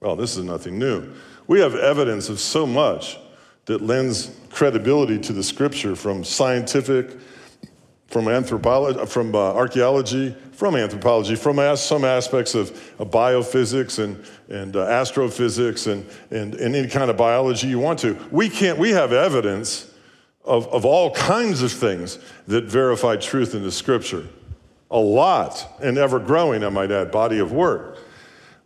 Well, 0.00 0.16
this 0.16 0.36
is 0.36 0.44
nothing 0.44 0.78
new. 0.78 1.12
We 1.46 1.60
have 1.60 1.74
evidence 1.74 2.28
of 2.28 2.40
so 2.40 2.66
much 2.66 3.18
that 3.66 3.82
lends 3.82 4.34
credibility 4.50 5.18
to 5.18 5.32
the 5.32 5.42
scripture 5.42 5.94
from 5.94 6.24
scientific, 6.24 7.10
from 8.06 8.28
anthropology, 8.28 9.04
from 9.06 9.34
uh, 9.34 9.38
archaeology, 9.38 10.34
from 10.52 10.76
anthropology, 10.76 11.34
from 11.34 11.58
as, 11.58 11.84
some 11.84 12.04
aspects 12.04 12.54
of, 12.54 12.70
of, 12.98 13.10
biophysics 13.10 14.02
and, 14.02 14.24
and 14.48 14.76
uh, 14.76 14.82
astrophysics 14.84 15.86
and, 15.86 16.06
and, 16.30 16.54
and 16.54 16.74
any 16.74 16.88
kind 16.88 17.10
of 17.10 17.16
biology 17.16 17.66
you 17.66 17.78
want 17.78 17.98
to. 17.98 18.16
We 18.30 18.48
can't, 18.48 18.78
we 18.78 18.90
have 18.90 19.12
evidence 19.12 19.92
of, 20.44 20.66
of 20.68 20.84
all 20.84 21.10
kinds 21.10 21.62
of 21.62 21.72
things 21.72 22.18
that 22.46 22.64
verify 22.64 23.16
truth 23.16 23.54
in 23.54 23.62
the 23.62 23.72
scripture. 23.72 24.26
A 24.90 24.98
lot, 24.98 25.78
and 25.82 25.98
ever 25.98 26.18
growing, 26.18 26.62
I 26.62 26.68
might 26.68 26.90
add, 26.90 27.10
body 27.10 27.38
of 27.38 27.52
work. 27.52 27.98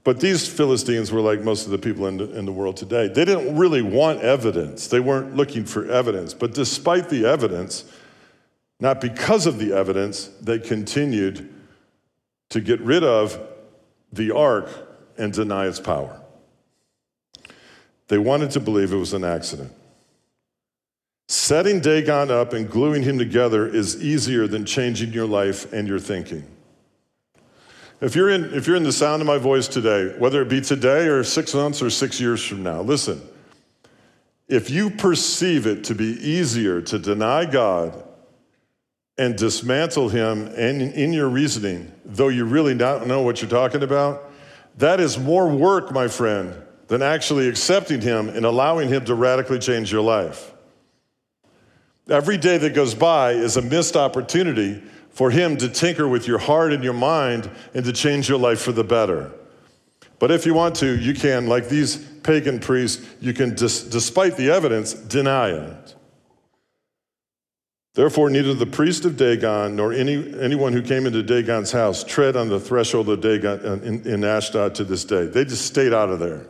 But 0.02 0.20
these 0.20 0.48
Philistines 0.48 1.12
were 1.12 1.20
like 1.20 1.40
most 1.40 1.66
of 1.66 1.72
the 1.72 1.78
people 1.78 2.06
in 2.06 2.16
the, 2.16 2.38
in 2.38 2.46
the 2.46 2.52
world 2.52 2.76
today. 2.76 3.08
They 3.08 3.24
didn't 3.24 3.56
really 3.56 3.82
want 3.82 4.20
evidence, 4.20 4.88
they 4.88 5.00
weren't 5.00 5.36
looking 5.36 5.64
for 5.64 5.90
evidence. 5.90 6.34
But 6.34 6.54
despite 6.54 7.08
the 7.08 7.26
evidence, 7.26 7.84
not 8.80 9.00
because 9.00 9.46
of 9.46 9.58
the 9.58 9.74
evidence, 9.74 10.28
they 10.40 10.58
continued 10.58 11.52
to 12.48 12.60
get 12.60 12.80
rid 12.80 13.04
of 13.04 13.38
the 14.12 14.34
ark 14.34 14.68
and 15.18 15.32
deny 15.32 15.66
its 15.66 15.80
power. 15.80 16.20
They 18.08 18.18
wanted 18.18 18.50
to 18.52 18.60
believe 18.60 18.92
it 18.92 18.96
was 18.96 19.12
an 19.12 19.22
accident. 19.22 19.72
Setting 21.30 21.78
Dagon 21.78 22.28
up 22.28 22.54
and 22.54 22.68
gluing 22.68 23.04
him 23.04 23.16
together 23.16 23.64
is 23.64 24.02
easier 24.02 24.48
than 24.48 24.64
changing 24.64 25.12
your 25.12 25.26
life 25.26 25.72
and 25.72 25.86
your 25.86 26.00
thinking. 26.00 26.44
If 28.00 28.16
you're, 28.16 28.30
in, 28.30 28.52
if 28.52 28.66
you're 28.66 28.74
in 28.74 28.82
the 28.82 28.90
sound 28.90 29.22
of 29.22 29.28
my 29.28 29.38
voice 29.38 29.68
today, 29.68 30.12
whether 30.18 30.42
it 30.42 30.48
be 30.48 30.60
today 30.60 31.06
or 31.06 31.22
six 31.22 31.54
months 31.54 31.82
or 31.82 31.88
six 31.88 32.20
years 32.20 32.44
from 32.44 32.64
now, 32.64 32.82
listen. 32.82 33.22
If 34.48 34.70
you 34.70 34.90
perceive 34.90 35.68
it 35.68 35.84
to 35.84 35.94
be 35.94 36.18
easier 36.20 36.82
to 36.82 36.98
deny 36.98 37.44
God 37.44 38.02
and 39.16 39.36
dismantle 39.36 40.08
Him 40.08 40.48
and 40.56 40.82
in 40.82 41.12
your 41.12 41.28
reasoning, 41.28 41.92
though 42.04 42.26
you 42.26 42.44
really 42.44 42.74
don't 42.74 43.06
know 43.06 43.22
what 43.22 43.40
you're 43.40 43.48
talking 43.48 43.84
about, 43.84 44.32
that 44.78 44.98
is 44.98 45.16
more 45.16 45.48
work, 45.48 45.92
my 45.92 46.08
friend, 46.08 46.60
than 46.88 47.02
actually 47.02 47.48
accepting 47.48 48.00
Him 48.00 48.28
and 48.28 48.44
allowing 48.44 48.88
Him 48.88 49.04
to 49.04 49.14
radically 49.14 49.60
change 49.60 49.92
your 49.92 50.02
life. 50.02 50.54
Every 52.10 52.38
day 52.38 52.58
that 52.58 52.74
goes 52.74 52.92
by 52.92 53.32
is 53.32 53.56
a 53.56 53.62
missed 53.62 53.96
opportunity 53.96 54.82
for 55.10 55.30
Him 55.30 55.56
to 55.58 55.68
tinker 55.68 56.08
with 56.08 56.26
your 56.26 56.38
heart 56.38 56.72
and 56.72 56.82
your 56.82 56.92
mind 56.92 57.48
and 57.72 57.84
to 57.84 57.92
change 57.92 58.28
your 58.28 58.38
life 58.38 58.60
for 58.60 58.72
the 58.72 58.82
better. 58.82 59.30
But 60.18 60.32
if 60.32 60.44
you 60.44 60.52
want 60.52 60.74
to, 60.76 60.98
you 60.98 61.14
can, 61.14 61.46
like 61.46 61.68
these 61.68 61.96
pagan 61.96 62.58
priests, 62.58 63.06
you 63.20 63.32
can, 63.32 63.54
dis- 63.54 63.84
despite 63.84 64.36
the 64.36 64.50
evidence, 64.50 64.92
deny 64.92 65.50
it. 65.50 65.94
Therefore, 67.94 68.28
neither 68.28 68.54
the 68.54 68.66
priest 68.66 69.04
of 69.04 69.16
Dagon 69.16 69.76
nor 69.76 69.92
any, 69.92 70.34
anyone 70.40 70.72
who 70.72 70.82
came 70.82 71.06
into 71.06 71.22
Dagon's 71.22 71.72
house 71.72 72.02
tread 72.02 72.36
on 72.36 72.48
the 72.48 72.60
threshold 72.60 73.08
of 73.08 73.20
Dagon 73.20 73.60
uh, 73.64 73.72
in, 73.84 74.06
in 74.06 74.24
Ashdod 74.24 74.74
to 74.76 74.84
this 74.84 75.04
day. 75.04 75.26
They 75.26 75.44
just 75.44 75.66
stayed 75.66 75.92
out 75.92 76.10
of 76.10 76.18
there. 76.18 76.46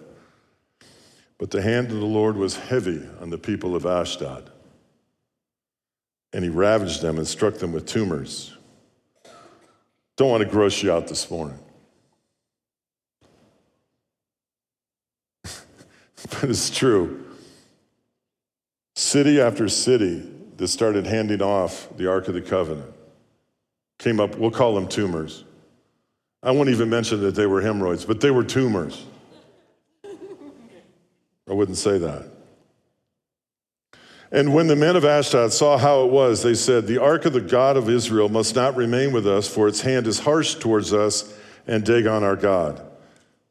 But 1.38 1.50
the 1.50 1.62
hand 1.62 1.90
of 1.90 1.98
the 1.98 2.06
Lord 2.06 2.36
was 2.36 2.56
heavy 2.56 3.02
on 3.20 3.30
the 3.30 3.38
people 3.38 3.76
of 3.76 3.84
Ashdod 3.84 4.50
and 6.32 6.44
he 6.44 6.50
ravaged 6.50 7.02
them 7.02 7.18
and 7.18 7.26
struck 7.26 7.54
them 7.54 7.72
with 7.72 7.86
tumors. 7.86 8.56
Don't 10.16 10.30
want 10.30 10.42
to 10.42 10.48
gross 10.48 10.82
you 10.82 10.92
out 10.92 11.08
this 11.08 11.30
morning. 11.30 11.58
but 15.44 16.44
it's 16.44 16.70
true. 16.70 17.26
City 18.94 19.40
after 19.40 19.68
city 19.68 20.30
that 20.58 20.68
started 20.68 21.06
handing 21.06 21.40
off 21.40 21.88
the 21.96 22.10
Ark 22.10 22.28
of 22.28 22.34
the 22.34 22.42
Covenant 22.42 22.92
came 23.98 24.20
up, 24.20 24.36
we'll 24.36 24.50
call 24.50 24.74
them 24.74 24.88
tumors. 24.88 25.44
I 26.42 26.50
won't 26.52 26.70
even 26.70 26.88
mention 26.88 27.20
that 27.20 27.34
they 27.34 27.46
were 27.46 27.60
hemorrhoids, 27.60 28.04
but 28.04 28.20
they 28.20 28.30
were 28.30 28.44
tumors. 28.44 29.04
I 31.48 31.52
wouldn't 31.52 31.76
say 31.76 31.98
that. 31.98 32.29
And 34.32 34.54
when 34.54 34.68
the 34.68 34.76
men 34.76 34.94
of 34.94 35.04
Ashdod 35.04 35.52
saw 35.52 35.76
how 35.76 36.04
it 36.04 36.10
was, 36.10 36.42
they 36.42 36.54
said, 36.54 36.86
The 36.86 37.02
ark 37.02 37.24
of 37.24 37.32
the 37.32 37.40
God 37.40 37.76
of 37.76 37.88
Israel 37.88 38.28
must 38.28 38.54
not 38.54 38.76
remain 38.76 39.12
with 39.12 39.26
us, 39.26 39.48
for 39.48 39.66
its 39.66 39.80
hand 39.80 40.06
is 40.06 40.20
harsh 40.20 40.54
towards 40.54 40.92
us 40.92 41.34
and 41.66 41.84
Dagon 41.84 42.22
our 42.22 42.36
God. 42.36 42.80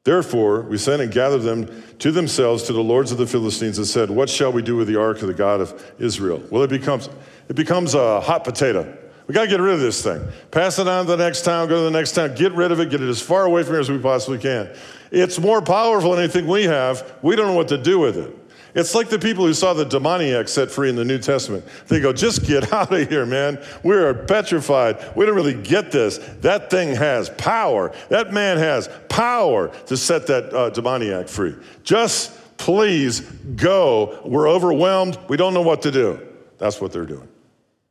Therefore, 0.06 0.62
we 0.62 0.78
sent 0.78 1.02
and 1.02 1.12
gathered 1.12 1.42
them 1.42 1.84
to 2.00 2.12
themselves 2.12 2.64
to 2.64 2.74
the 2.74 2.82
lords 2.82 3.12
of 3.12 3.18
the 3.18 3.28
Philistines 3.28 3.78
and 3.78 3.86
said, 3.86 4.10
What 4.10 4.30
shall 4.30 4.54
we 4.54 4.62
do 4.62 4.78
with 4.78 4.88
the 4.88 5.00
ark 5.00 5.22
of 5.22 5.28
the 5.28 5.34
God 5.34 5.60
of 5.60 5.94
Israel? 6.00 6.42
Well, 6.50 6.64
it 6.64 6.70
becomes, 6.70 7.10
it 7.50 7.56
becomes 7.58 7.94
a 7.94 8.22
hot 8.22 8.46
potato. 8.46 8.98
We 9.28 9.34
got 9.34 9.44
to 9.44 9.48
get 9.48 9.60
rid 9.60 9.74
of 9.74 9.82
this 9.82 10.02
thing. 10.02 10.26
Pass 10.50 10.80
it 10.80 10.88
on 10.88 11.06
to 11.06 11.12
the 11.12 11.24
next 11.24 11.44
town, 11.44 11.68
go 11.68 11.76
to 11.76 11.84
the 11.84 11.92
next 11.92 12.14
town, 12.14 12.34
get 12.34 12.54
rid 12.54 12.72
of 12.72 12.80
it, 12.80 12.90
get 12.90 13.02
it 13.02 13.10
as 13.10 13.22
far 13.22 13.46
away 13.46 13.62
from 13.64 13.74
here 13.74 13.82
as 13.82 13.92
we 13.92 14.00
possibly 14.00 14.40
can. 14.40 14.74
It's 15.12 15.38
more 15.38 15.62
powerful 15.62 16.12
than 16.12 16.22
anything 16.22 16.48
we 16.48 16.64
have. 16.64 17.18
We 17.22 17.36
don't 17.36 17.48
know 17.48 17.54
what 17.54 17.68
to 17.68 17.78
do 17.78 18.00
with 18.00 18.18
it. 18.18 18.36
It's 18.76 18.94
like 18.94 19.10
the 19.10 19.20
people 19.20 19.46
who 19.46 19.54
saw 19.54 19.74
the 19.74 19.86
demoniac 19.86 20.48
set 20.48 20.70
free 20.70 20.90
in 20.90 20.96
the 20.96 21.06
New 21.06 21.18
Testament. 21.18 21.66
They 21.88 22.00
go, 22.00 22.14
just 22.14 22.46
get 22.46 22.72
out 22.74 22.94
of 22.94 23.10
here, 23.10 23.26
man. 23.26 23.64
We 23.84 23.96
are 23.96 24.14
petrified. 24.14 25.16
We 25.16 25.26
don't 25.26 25.36
really 25.36 25.60
get 25.62 25.92
this. 25.92 26.18
That 26.42 26.70
thing 26.70 26.96
has 26.96 27.30
power. 27.32 27.94
That 28.10 28.34
man 28.34 28.58
has 28.58 28.90
power 29.10 29.70
to 29.88 29.98
set 29.98 30.28
that 30.28 30.54
uh, 30.54 30.70
demoniac 30.70 31.28
free. 31.28 31.56
Just 31.84 32.36
please 32.58 33.22
go. 33.22 34.22
We're 34.26 34.50
overwhelmed. 34.50 35.18
We 35.28 35.38
don't 35.38 35.54
know 35.54 35.62
what 35.62 35.82
to 35.84 35.92
do. 35.92 36.26
That's 36.58 36.80
what 36.80 36.92
they're 36.92 37.06
doing. 37.06 37.28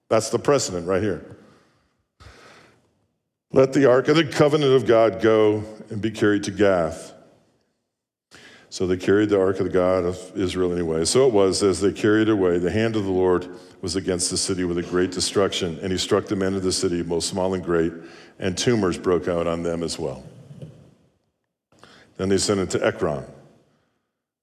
That's 0.08 0.30
the 0.30 0.38
precedent 0.38 0.87
right 0.87 1.02
here. 1.02 1.37
Let 3.52 3.73
the 3.73 3.90
ark 3.90 4.08
of 4.08 4.16
the 4.16 4.25
covenant 4.25 4.73
of 4.75 4.87
God 4.87 5.23
go 5.23 5.64
and 5.90 6.02
be 6.02 6.11
carried 6.11 6.44
to 6.44 6.50
Gath. 6.50 7.12
So 8.70 8.87
they 8.87 8.96
carried 8.96 9.30
the 9.30 9.40
ark 9.40 9.60
of 9.60 9.64
the 9.64 9.72
God 9.72 10.04
of 10.04 10.18
Israel 10.37 10.72
anyway. 10.72 11.04
So 11.04 11.26
it 11.26 11.32
was, 11.32 11.62
as 11.62 11.80
they 11.80 11.92
carried 11.92 12.28
it 12.28 12.32
away, 12.32 12.58
the 12.58 12.70
hand 12.70 12.96
of 12.96 13.04
the 13.04 13.10
Lord 13.10 13.48
was 13.80 13.96
against 13.96 14.30
the 14.30 14.37
city 14.37 14.64
with 14.64 14.76
a 14.78 14.82
great 14.82 15.10
destruction, 15.10 15.78
and 15.80 15.90
he 15.90 15.98
struck 15.98 16.26
the 16.26 16.37
men 16.37 16.54
of 16.54 16.62
the 16.62 16.72
city, 16.72 17.02
both 17.02 17.25
small 17.25 17.54
and 17.54 17.64
great, 17.64 17.92
and 18.38 18.58
tumors 18.58 18.98
broke 18.98 19.26
out 19.26 19.46
on 19.46 19.62
them 19.62 19.82
as 19.82 19.98
well. 19.98 20.22
Then 22.18 22.28
they 22.28 22.38
sent 22.38 22.60
it 22.60 22.70
to 22.70 22.84
Ekron. 22.84 23.25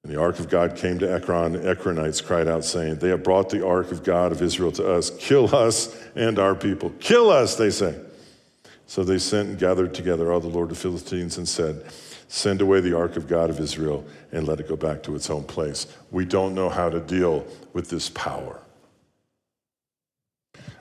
And 0.03 0.13
the 0.13 0.19
ark 0.19 0.39
of 0.39 0.49
God 0.49 0.75
came 0.75 0.99
to 0.99 1.11
Ekron. 1.11 1.53
The 1.53 1.75
Ekronites 1.75 2.23
cried 2.23 2.47
out, 2.47 2.63
saying, 2.63 2.99
They 2.99 3.09
have 3.09 3.23
brought 3.23 3.49
the 3.49 3.65
ark 3.65 3.91
of 3.91 4.03
God 4.03 4.31
of 4.31 4.41
Israel 4.41 4.71
to 4.73 4.93
us. 4.93 5.11
Kill 5.17 5.53
us 5.55 5.95
and 6.15 6.39
our 6.39 6.55
people. 6.55 6.91
Kill 6.99 7.29
us, 7.29 7.55
they 7.55 7.69
say. 7.69 7.99
So 8.87 9.03
they 9.03 9.17
sent 9.17 9.49
and 9.49 9.59
gathered 9.59 9.93
together 9.93 10.31
all 10.31 10.39
the 10.39 10.47
Lord 10.47 10.71
of 10.71 10.77
Philistines 10.77 11.37
and 11.37 11.47
said, 11.47 11.83
Send 12.27 12.61
away 12.61 12.81
the 12.81 12.97
ark 12.97 13.17
of 13.17 13.27
God 13.27 13.49
of 13.49 13.59
Israel 13.59 14.05
and 14.31 14.47
let 14.47 14.59
it 14.59 14.67
go 14.67 14.75
back 14.75 15.03
to 15.03 15.15
its 15.15 15.29
own 15.29 15.43
place. 15.43 15.87
We 16.11 16.25
don't 16.25 16.55
know 16.55 16.69
how 16.69 16.89
to 16.89 16.99
deal 16.99 17.45
with 17.73 17.89
this 17.89 18.09
power. 18.09 18.59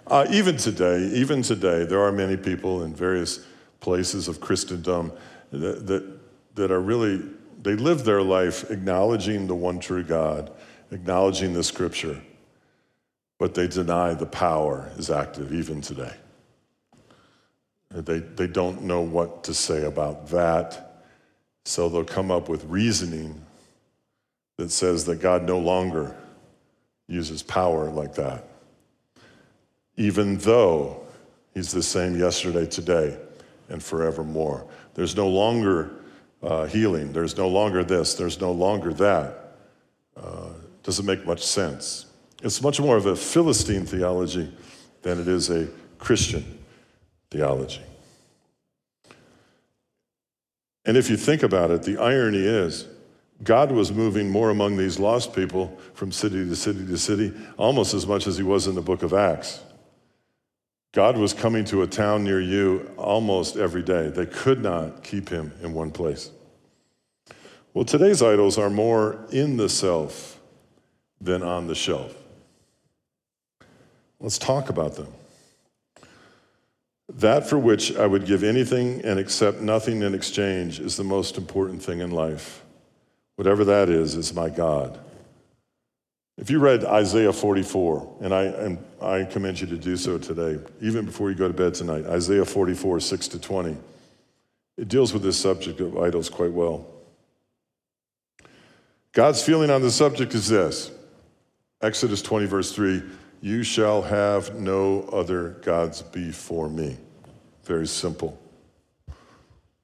Uh, 0.06 0.26
even 0.30 0.56
today, 0.56 1.06
even 1.14 1.42
today, 1.42 1.84
there 1.84 2.00
are 2.00 2.12
many 2.12 2.36
people 2.36 2.82
in 2.82 2.94
various 2.94 3.44
places 3.80 4.28
of 4.28 4.40
Christendom 4.40 5.12
that, 5.50 5.86
that, 5.86 6.18
that 6.54 6.70
are 6.70 6.80
really, 6.80 7.22
they 7.62 7.74
live 7.74 8.04
their 8.04 8.22
life 8.22 8.70
acknowledging 8.70 9.46
the 9.46 9.54
one 9.54 9.78
true 9.78 10.02
God, 10.02 10.50
acknowledging 10.90 11.54
the 11.54 11.62
scripture, 11.62 12.20
but 13.38 13.54
they 13.54 13.66
deny 13.66 14.14
the 14.14 14.26
power 14.26 14.90
is 14.98 15.10
active 15.10 15.52
even 15.52 15.80
today. 15.80 16.14
They, 17.90 18.18
they 18.18 18.46
don't 18.46 18.82
know 18.82 19.00
what 19.00 19.44
to 19.44 19.54
say 19.54 19.84
about 19.84 20.28
that. 20.28 20.83
So 21.64 21.88
they'll 21.88 22.04
come 22.04 22.30
up 22.30 22.48
with 22.48 22.64
reasoning 22.64 23.40
that 24.56 24.70
says 24.70 25.04
that 25.06 25.20
God 25.20 25.44
no 25.44 25.58
longer 25.58 26.16
uses 27.08 27.42
power 27.42 27.90
like 27.90 28.14
that, 28.14 28.48
even 29.96 30.38
though 30.38 31.00
He's 31.54 31.70
the 31.70 31.82
same 31.82 32.18
yesterday, 32.18 32.66
today, 32.66 33.16
and 33.68 33.82
forevermore. 33.82 34.66
There's 34.94 35.14
no 35.14 35.28
longer 35.28 35.92
uh, 36.42 36.66
healing, 36.66 37.12
there's 37.12 37.36
no 37.36 37.48
longer 37.48 37.84
this, 37.84 38.14
there's 38.14 38.40
no 38.40 38.52
longer 38.52 38.92
that. 38.94 39.56
Uh, 40.16 40.48
doesn't 40.82 41.06
make 41.06 41.24
much 41.26 41.44
sense. 41.44 42.06
It's 42.42 42.60
much 42.60 42.78
more 42.80 42.96
of 42.96 43.06
a 43.06 43.16
Philistine 43.16 43.86
theology 43.86 44.52
than 45.02 45.18
it 45.18 45.28
is 45.28 45.48
a 45.48 45.68
Christian 45.98 46.58
theology. 47.30 47.80
And 50.84 50.96
if 50.96 51.08
you 51.08 51.16
think 51.16 51.42
about 51.42 51.70
it, 51.70 51.82
the 51.82 51.98
irony 51.98 52.44
is 52.44 52.86
God 53.42 53.72
was 53.72 53.92
moving 53.92 54.30
more 54.30 54.50
among 54.50 54.76
these 54.76 54.98
lost 54.98 55.34
people 55.34 55.76
from 55.94 56.12
city 56.12 56.48
to 56.48 56.56
city 56.56 56.86
to 56.86 56.98
city, 56.98 57.32
almost 57.56 57.94
as 57.94 58.06
much 58.06 58.26
as 58.26 58.36
he 58.36 58.42
was 58.42 58.66
in 58.66 58.74
the 58.74 58.82
book 58.82 59.02
of 59.02 59.12
Acts. 59.12 59.60
God 60.92 61.18
was 61.18 61.34
coming 61.34 61.64
to 61.66 61.82
a 61.82 61.86
town 61.86 62.22
near 62.22 62.40
you 62.40 62.92
almost 62.96 63.56
every 63.56 63.82
day. 63.82 64.10
They 64.10 64.26
could 64.26 64.62
not 64.62 65.02
keep 65.02 65.28
him 65.28 65.52
in 65.60 65.74
one 65.74 65.90
place. 65.90 66.30
Well, 67.72 67.84
today's 67.84 68.22
idols 68.22 68.56
are 68.56 68.70
more 68.70 69.18
in 69.32 69.56
the 69.56 69.68
self 69.68 70.40
than 71.20 71.42
on 71.42 71.66
the 71.66 71.74
shelf. 71.74 72.14
Let's 74.20 74.38
talk 74.38 74.68
about 74.68 74.94
them. 74.94 75.08
That 77.24 77.48
for 77.48 77.58
which 77.58 77.96
I 77.96 78.06
would 78.06 78.26
give 78.26 78.44
anything 78.44 79.00
and 79.02 79.18
accept 79.18 79.62
nothing 79.62 80.02
in 80.02 80.14
exchange 80.14 80.78
is 80.78 80.98
the 80.98 81.04
most 81.04 81.38
important 81.38 81.82
thing 81.82 82.00
in 82.00 82.10
life. 82.10 82.62
Whatever 83.36 83.64
that 83.64 83.88
is, 83.88 84.14
is 84.14 84.34
my 84.34 84.50
God. 84.50 85.00
If 86.36 86.50
you 86.50 86.58
read 86.58 86.84
Isaiah 86.84 87.32
44, 87.32 88.16
and 88.20 88.34
I, 88.34 88.42
and 88.42 88.78
I 89.00 89.24
commend 89.24 89.58
you 89.58 89.66
to 89.68 89.78
do 89.78 89.96
so 89.96 90.18
today, 90.18 90.62
even 90.82 91.06
before 91.06 91.30
you 91.30 91.34
go 91.34 91.48
to 91.48 91.54
bed 91.54 91.72
tonight, 91.72 92.04
Isaiah 92.04 92.44
44, 92.44 93.00
6 93.00 93.28
to 93.28 93.38
20, 93.38 93.74
it 94.76 94.88
deals 94.88 95.14
with 95.14 95.22
this 95.22 95.40
subject 95.40 95.80
of 95.80 95.96
idols 95.96 96.28
quite 96.28 96.52
well. 96.52 96.86
God's 99.12 99.42
feeling 99.42 99.70
on 99.70 99.80
the 99.80 99.90
subject 99.90 100.34
is 100.34 100.50
this 100.50 100.90
Exodus 101.80 102.20
20, 102.20 102.44
verse 102.44 102.70
3 102.70 103.02
You 103.40 103.62
shall 103.62 104.02
have 104.02 104.56
no 104.56 105.04
other 105.04 105.56
gods 105.62 106.02
before 106.02 106.68
me. 106.68 106.98
Very 107.64 107.86
simple. 107.86 108.38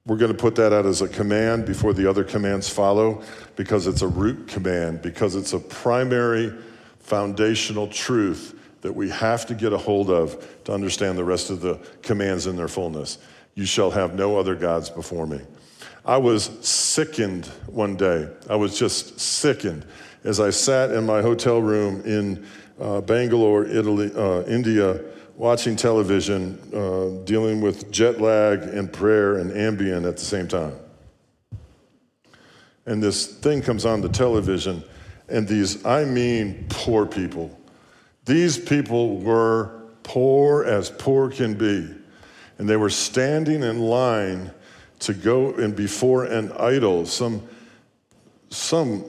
We're 0.05 0.17
going 0.17 0.31
to 0.31 0.37
put 0.37 0.55
that 0.55 0.73
out 0.73 0.85
as 0.85 1.01
a 1.01 1.07
command 1.07 1.65
before 1.65 1.93
the 1.93 2.09
other 2.09 2.23
commands 2.23 2.67
follow 2.67 3.21
because 3.55 3.85
it's 3.85 4.01
a 4.01 4.07
root 4.07 4.47
command, 4.47 5.01
because 5.01 5.35
it's 5.35 5.53
a 5.53 5.59
primary 5.59 6.53
foundational 6.99 7.87
truth 7.87 8.57
that 8.81 8.93
we 8.93 9.09
have 9.09 9.45
to 9.45 9.53
get 9.53 9.73
a 9.73 9.77
hold 9.77 10.09
of 10.09 10.63
to 10.63 10.73
understand 10.73 11.17
the 11.17 11.23
rest 11.23 11.51
of 11.51 11.61
the 11.61 11.79
commands 12.01 12.47
in 12.47 12.55
their 12.55 12.67
fullness. 12.67 13.19
You 13.53 13.65
shall 13.65 13.91
have 13.91 14.15
no 14.15 14.39
other 14.39 14.55
gods 14.55 14.89
before 14.89 15.27
me. 15.27 15.41
I 16.03 16.17
was 16.17 16.45
sickened 16.61 17.45
one 17.67 17.95
day. 17.95 18.27
I 18.49 18.55
was 18.55 18.77
just 18.77 19.19
sickened 19.19 19.85
as 20.23 20.39
I 20.39 20.49
sat 20.49 20.91
in 20.91 21.05
my 21.05 21.21
hotel 21.21 21.61
room 21.61 22.01
in 22.05 22.45
uh, 22.79 23.01
Bangalore, 23.01 23.65
Italy, 23.65 24.11
uh, 24.15 24.43
India 24.43 24.99
watching 25.35 25.75
television, 25.75 26.59
uh, 26.73 27.23
dealing 27.25 27.61
with 27.61 27.91
jet 27.91 28.21
lag 28.21 28.61
and 28.61 28.91
prayer 28.91 29.37
and 29.37 29.51
Ambien 29.51 30.07
at 30.07 30.17
the 30.17 30.23
same 30.23 30.47
time. 30.47 30.75
And 32.85 33.01
this 33.01 33.25
thing 33.27 33.61
comes 33.61 33.85
on 33.85 34.01
the 34.01 34.09
television, 34.09 34.83
and 35.29 35.47
these, 35.47 35.85
I 35.85 36.03
mean, 36.05 36.65
poor 36.69 37.05
people. 37.05 37.57
These 38.25 38.59
people 38.59 39.17
were 39.19 39.81
poor 40.03 40.63
as 40.65 40.89
poor 40.89 41.29
can 41.29 41.53
be. 41.53 41.89
And 42.57 42.69
they 42.69 42.75
were 42.75 42.89
standing 42.89 43.63
in 43.63 43.79
line 43.79 44.51
to 44.99 45.13
go 45.13 45.53
and 45.55 45.75
before 45.75 46.25
an 46.25 46.51
idol, 46.53 47.05
some, 47.05 47.47
some 48.49 49.05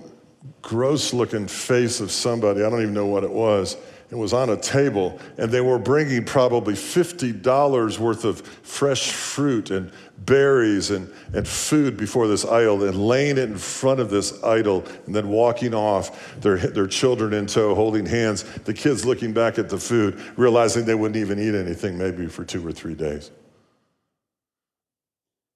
gross 0.62 1.12
looking 1.12 1.46
face 1.46 2.00
of 2.00 2.11
somebody, 2.11 2.62
I 2.62 2.70
don't 2.70 2.80
even 2.80 2.94
know 2.94 3.06
what 3.06 3.24
it 3.24 3.30
was 3.30 3.76
it 4.12 4.18
was 4.18 4.35
on 4.35 4.51
a 4.51 4.59
table, 4.59 5.18
and 5.38 5.51
they 5.51 5.62
were 5.62 5.79
bringing 5.79 6.22
probably 6.27 6.75
$50 6.75 7.98
worth 7.98 8.27
of 8.27 8.42
fresh 8.42 9.11
fruit 9.11 9.70
and 9.70 9.90
berries 10.18 10.90
and, 10.90 11.11
and 11.33 11.48
food 11.48 11.96
before 11.96 12.29
this 12.29 12.44
idol 12.44 12.85
and 12.85 12.94
laying 12.94 13.38
it 13.38 13.44
in 13.44 13.57
front 13.57 14.01
of 14.01 14.11
this 14.11 14.44
idol 14.44 14.85
and 15.07 15.14
then 15.14 15.29
walking 15.29 15.72
off, 15.72 16.38
their, 16.42 16.59
their 16.59 16.87
children 16.87 17.33
in 17.33 17.46
tow, 17.46 17.75
holding 17.75 18.05
hands, 18.05 18.42
the 18.64 18.75
kids 18.75 19.07
looking 19.07 19.33
back 19.33 19.59
at 19.59 19.70
the 19.70 19.79
food, 19.79 20.20
realizing 20.37 20.85
they 20.85 20.94
wouldn't 20.94 21.16
even 21.16 21.38
eat 21.38 21.55
anything 21.55 21.96
maybe 21.96 22.27
for 22.27 22.44
two 22.44 22.64
or 22.66 22.70
three 22.70 22.94
days. 22.94 23.31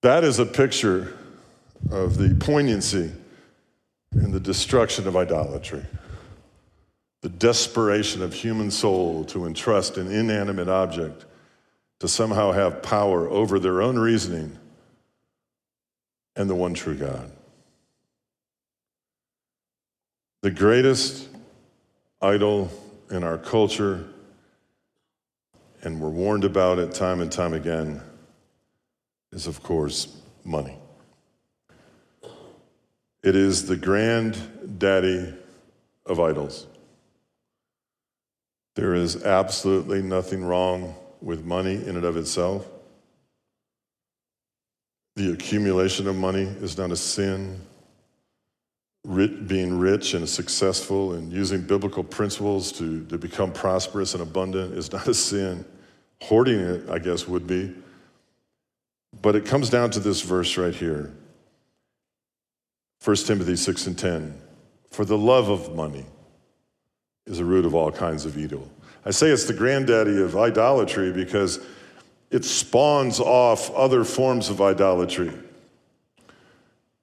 That 0.00 0.24
is 0.24 0.38
a 0.38 0.46
picture 0.46 1.14
of 1.90 2.16
the 2.16 2.34
poignancy 2.34 3.12
and 4.12 4.32
the 4.32 4.40
destruction 4.40 5.06
of 5.06 5.14
idolatry. 5.14 5.84
The 7.26 7.32
desperation 7.32 8.22
of 8.22 8.32
human 8.32 8.70
soul 8.70 9.24
to 9.24 9.46
entrust 9.46 9.98
an 9.98 10.12
inanimate 10.12 10.68
object 10.68 11.24
to 11.98 12.06
somehow 12.06 12.52
have 12.52 12.84
power 12.84 13.28
over 13.28 13.58
their 13.58 13.82
own 13.82 13.98
reasoning 13.98 14.56
and 16.36 16.48
the 16.48 16.54
one 16.54 16.72
true 16.72 16.94
God. 16.94 17.32
The 20.42 20.52
greatest 20.52 21.28
idol 22.22 22.70
in 23.10 23.24
our 23.24 23.38
culture, 23.38 24.04
and 25.82 26.00
we're 26.00 26.08
warned 26.10 26.44
about 26.44 26.78
it 26.78 26.94
time 26.94 27.20
and 27.20 27.32
time 27.32 27.54
again, 27.54 28.02
is 29.32 29.48
of 29.48 29.64
course 29.64 30.16
money. 30.44 30.78
It 33.24 33.34
is 33.34 33.66
the 33.66 33.76
granddaddy 33.76 35.34
of 36.06 36.20
idols. 36.20 36.68
There 38.76 38.94
is 38.94 39.24
absolutely 39.24 40.02
nothing 40.02 40.44
wrong 40.44 40.94
with 41.22 41.44
money 41.44 41.74
in 41.74 41.96
and 41.96 42.04
of 42.04 42.18
itself. 42.18 42.68
The 45.16 45.32
accumulation 45.32 46.06
of 46.06 46.14
money 46.14 46.42
is 46.42 46.76
not 46.76 46.92
a 46.92 46.96
sin. 46.96 47.58
being 49.02 49.78
rich 49.78 50.12
and 50.12 50.28
successful 50.28 51.14
and 51.14 51.32
using 51.32 51.62
biblical 51.62 52.04
principles 52.04 52.70
to, 52.72 53.06
to 53.06 53.16
become 53.16 53.50
prosperous 53.50 54.12
and 54.12 54.22
abundant 54.22 54.74
is 54.74 54.92
not 54.92 55.08
a 55.08 55.14
sin. 55.14 55.64
Hoarding 56.20 56.60
it, 56.60 56.90
I 56.90 56.98
guess, 56.98 57.26
would 57.26 57.46
be. 57.46 57.74
But 59.22 59.36
it 59.36 59.46
comes 59.46 59.70
down 59.70 59.90
to 59.92 60.00
this 60.00 60.20
verse 60.20 60.58
right 60.58 60.74
here 60.74 61.14
1 63.02 63.16
Timothy 63.16 63.56
6 63.56 63.86
and 63.86 63.98
10. 63.98 64.42
For 64.90 65.06
the 65.06 65.16
love 65.16 65.48
of 65.48 65.74
money 65.74 66.04
is 67.26 67.40
a 67.40 67.44
root 67.44 67.64
of 67.64 67.74
all 67.74 67.90
kinds 67.90 68.24
of 68.24 68.38
evil. 68.38 68.70
I 69.04 69.10
say 69.10 69.28
it's 69.28 69.44
the 69.44 69.52
granddaddy 69.52 70.20
of 70.20 70.36
idolatry 70.36 71.12
because 71.12 71.60
it 72.30 72.44
spawns 72.44 73.20
off 73.20 73.70
other 73.72 74.04
forms 74.04 74.48
of 74.48 74.60
idolatry. 74.60 75.32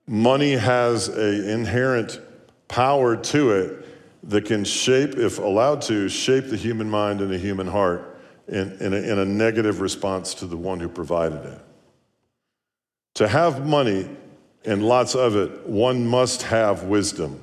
Money 0.06 0.52
has 0.52 1.08
an 1.08 1.50
inherent 1.50 2.20
power 2.68 3.16
to 3.16 3.52
it 3.52 3.86
that 4.24 4.46
can 4.46 4.64
shape, 4.64 5.16
if 5.16 5.40
allowed 5.40 5.82
to, 5.84 6.10
shape 6.10 6.48
the 6.48 6.58
human 6.58 6.90
mind 6.90 7.22
and 7.22 7.32
the 7.32 7.38
human 7.38 7.68
heart 7.68 8.18
in, 8.48 8.74
in, 8.80 8.94
a, 8.94 8.98
in 8.98 9.20
a 9.20 9.26
negative 9.26 9.80
response 9.80 10.34
to 10.36 10.46
the 10.46 10.58
one 10.58 10.80
who 10.80 10.90
provided 10.90 11.46
it. 11.46 11.60
To 13.16 13.28
have 13.28 13.66
money 13.66 14.10
and 14.66 14.84
lots 14.84 15.16
of 15.16 15.36
it, 15.36 15.68
one 15.68 16.06
must 16.06 16.44
have 16.44 16.84
wisdom 16.84 17.40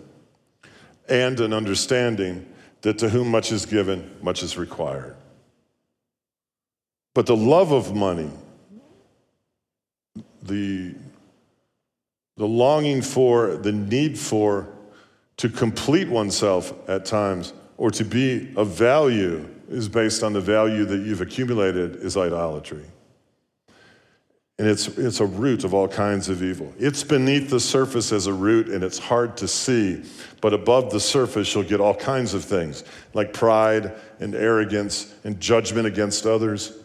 and 1.08 1.40
an 1.40 1.52
understanding 1.52 2.46
that 2.82 2.98
to 2.98 3.08
whom 3.08 3.30
much 3.30 3.52
is 3.52 3.66
given, 3.66 4.10
much 4.22 4.42
is 4.42 4.56
required. 4.56 5.16
But 7.14 7.26
the 7.26 7.36
love 7.36 7.72
of 7.72 7.94
money, 7.94 8.30
the, 10.42 10.94
the 12.36 12.46
longing 12.46 13.02
for, 13.02 13.56
the 13.56 13.72
need 13.72 14.18
for, 14.18 14.68
to 15.38 15.48
complete 15.48 16.08
oneself 16.08 16.72
at 16.88 17.04
times 17.04 17.52
or 17.76 17.90
to 17.90 18.04
be 18.04 18.52
of 18.56 18.68
value 18.68 19.48
is 19.68 19.88
based 19.88 20.22
on 20.22 20.32
the 20.32 20.40
value 20.40 20.84
that 20.84 20.98
you've 20.98 21.20
accumulated 21.20 21.96
is 21.96 22.16
idolatry. 22.16 22.84
And 24.60 24.68
it's, 24.68 24.88
it's 24.88 25.20
a 25.20 25.24
root 25.24 25.64
of 25.64 25.72
all 25.72 25.88
kinds 25.88 26.28
of 26.28 26.42
evil. 26.42 26.70
It's 26.78 27.02
beneath 27.02 27.48
the 27.48 27.58
surface 27.58 28.12
as 28.12 28.26
a 28.26 28.34
root 28.34 28.68
and 28.68 28.84
it's 28.84 28.98
hard 28.98 29.38
to 29.38 29.48
see. 29.48 30.02
But 30.42 30.52
above 30.52 30.90
the 30.90 31.00
surface, 31.00 31.54
you'll 31.54 31.64
get 31.64 31.80
all 31.80 31.94
kinds 31.94 32.34
of 32.34 32.44
things 32.44 32.84
like 33.14 33.32
pride 33.32 33.94
and 34.18 34.34
arrogance 34.34 35.14
and 35.24 35.40
judgment 35.40 35.86
against 35.86 36.26
others. 36.26 36.76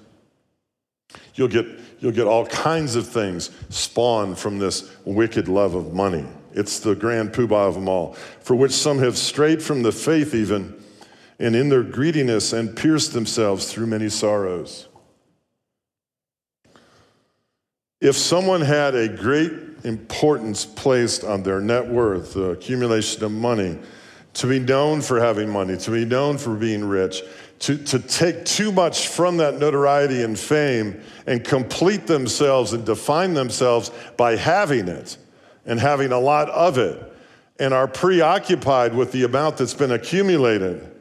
You'll 1.33 1.49
get, 1.49 1.65
you'll 1.99 2.13
get 2.13 2.27
all 2.27 2.45
kinds 2.45 2.95
of 2.95 3.09
things 3.09 3.51
spawned 3.67 4.39
from 4.39 4.57
this 4.57 4.89
wicked 5.03 5.49
love 5.49 5.75
of 5.75 5.93
money. 5.93 6.25
It's 6.53 6.79
the 6.79 6.95
grand 6.95 7.33
poobah 7.33 7.67
of 7.67 7.73
them 7.73 7.89
all, 7.89 8.13
for 8.39 8.55
which 8.55 8.71
some 8.71 8.99
have 8.99 9.17
strayed 9.17 9.61
from 9.61 9.83
the 9.83 9.91
faith 9.91 10.33
even, 10.33 10.81
and 11.39 11.57
in 11.57 11.67
their 11.67 11.83
greediness 11.83 12.53
and 12.53 12.73
pierced 12.73 13.11
themselves 13.11 13.69
through 13.69 13.87
many 13.87 14.07
sorrows. 14.07 14.87
If 18.05 18.15
someone 18.15 18.61
had 18.61 18.93
a 18.93 19.09
great 19.09 19.51
importance 19.83 20.63
placed 20.63 21.23
on 21.23 21.41
their 21.41 21.59
net 21.59 21.87
worth, 21.87 22.35
the 22.35 22.51
accumulation 22.51 23.23
of 23.23 23.31
money, 23.31 23.79
to 24.35 24.45
be 24.45 24.59
known 24.59 25.01
for 25.01 25.19
having 25.19 25.49
money, 25.49 25.75
to 25.77 25.89
be 25.89 26.05
known 26.05 26.37
for 26.37 26.53
being 26.53 26.85
rich, 26.85 27.23
to, 27.61 27.75
to 27.85 27.97
take 27.97 28.45
too 28.45 28.71
much 28.71 29.07
from 29.07 29.37
that 29.37 29.57
notoriety 29.57 30.21
and 30.21 30.37
fame 30.37 31.01
and 31.25 31.43
complete 31.43 32.05
themselves 32.05 32.73
and 32.73 32.85
define 32.85 33.33
themselves 33.33 33.89
by 34.17 34.35
having 34.35 34.87
it 34.87 35.17
and 35.65 35.79
having 35.79 36.11
a 36.11 36.19
lot 36.19 36.47
of 36.51 36.77
it, 36.77 37.11
and 37.57 37.73
are 37.73 37.87
preoccupied 37.87 38.93
with 38.93 39.13
the 39.13 39.23
amount 39.23 39.57
that's 39.57 39.73
been 39.73 39.93
accumulated, 39.93 40.91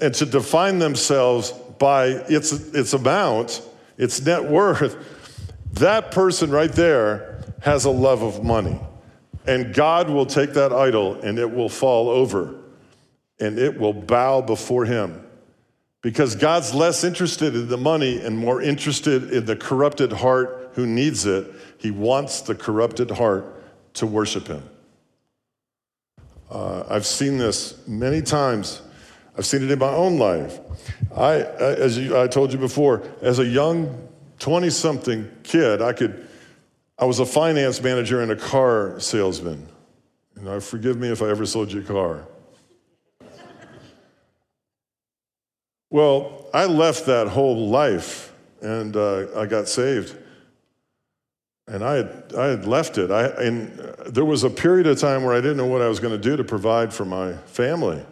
and 0.00 0.14
to 0.14 0.24
define 0.24 0.78
themselves 0.78 1.50
by 1.80 2.06
its, 2.28 2.52
its 2.76 2.92
amount, 2.92 3.60
its 3.98 4.24
net 4.24 4.44
worth 4.44 4.96
that 5.74 6.10
person 6.10 6.50
right 6.50 6.72
there 6.72 7.42
has 7.60 7.84
a 7.84 7.90
love 7.90 8.22
of 8.22 8.42
money. 8.44 8.80
And 9.46 9.74
God 9.74 10.10
will 10.10 10.26
take 10.26 10.52
that 10.54 10.72
idol 10.72 11.14
and 11.22 11.38
it 11.38 11.50
will 11.50 11.68
fall 11.68 12.08
over 12.08 12.56
and 13.38 13.58
it 13.58 13.78
will 13.78 13.92
bow 13.92 14.42
before 14.42 14.84
him. 14.84 15.26
Because 16.02 16.34
God's 16.34 16.74
less 16.74 17.04
interested 17.04 17.54
in 17.54 17.68
the 17.68 17.76
money 17.76 18.20
and 18.20 18.36
more 18.36 18.62
interested 18.62 19.32
in 19.32 19.44
the 19.44 19.56
corrupted 19.56 20.12
heart 20.12 20.70
who 20.74 20.86
needs 20.86 21.26
it. 21.26 21.50
He 21.78 21.90
wants 21.90 22.42
the 22.42 22.54
corrupted 22.54 23.10
heart 23.10 23.62
to 23.94 24.06
worship 24.06 24.46
him. 24.46 24.62
Uh, 26.50 26.84
I've 26.88 27.06
seen 27.06 27.38
this 27.38 27.86
many 27.86 28.22
times. 28.22 28.82
I've 29.36 29.46
seen 29.46 29.62
it 29.62 29.70
in 29.70 29.78
my 29.78 29.92
own 29.92 30.18
life. 30.18 30.58
I, 31.14 31.36
as 31.36 31.98
you, 31.98 32.18
I 32.18 32.26
told 32.26 32.52
you 32.52 32.58
before, 32.58 33.02
as 33.22 33.38
a 33.38 33.46
young 33.46 34.08
20 34.40 34.70
something 34.70 35.30
kid, 35.42 35.80
I 35.80 35.92
could, 35.92 36.26
I 36.98 37.04
was 37.04 37.20
a 37.20 37.26
finance 37.26 37.80
manager 37.80 38.22
and 38.22 38.32
a 38.32 38.36
car 38.36 38.98
salesman. 38.98 39.68
And 40.34 40.48
I 40.48 40.58
forgive 40.58 40.96
me 40.96 41.08
if 41.08 41.22
I 41.22 41.28
ever 41.28 41.46
sold 41.46 41.70
you 41.70 41.80
a 41.80 41.84
car. 41.84 42.26
well, 45.90 46.46
I 46.54 46.64
left 46.64 47.06
that 47.06 47.28
whole 47.28 47.68
life 47.68 48.32
and 48.62 48.96
uh, 48.96 49.26
I 49.38 49.46
got 49.46 49.68
saved. 49.68 50.16
And 51.68 51.84
I 51.84 51.96
had, 51.96 52.32
I 52.36 52.46
had 52.46 52.64
left 52.66 52.98
it. 52.98 53.10
I, 53.10 53.26
and 53.26 53.78
there 54.06 54.24
was 54.24 54.42
a 54.42 54.50
period 54.50 54.86
of 54.86 54.98
time 54.98 55.22
where 55.22 55.34
I 55.34 55.40
didn't 55.40 55.58
know 55.58 55.66
what 55.66 55.82
I 55.82 55.88
was 55.88 56.00
going 56.00 56.18
to 56.18 56.28
do 56.28 56.36
to 56.36 56.44
provide 56.44 56.92
for 56.92 57.04
my 57.04 57.34
family 57.44 58.04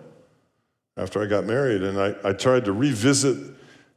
after 0.97 1.23
I 1.23 1.27
got 1.27 1.45
married. 1.45 1.83
And 1.83 1.99
I, 1.99 2.15
I 2.23 2.33
tried 2.35 2.67
to 2.67 2.73
revisit 2.73 3.37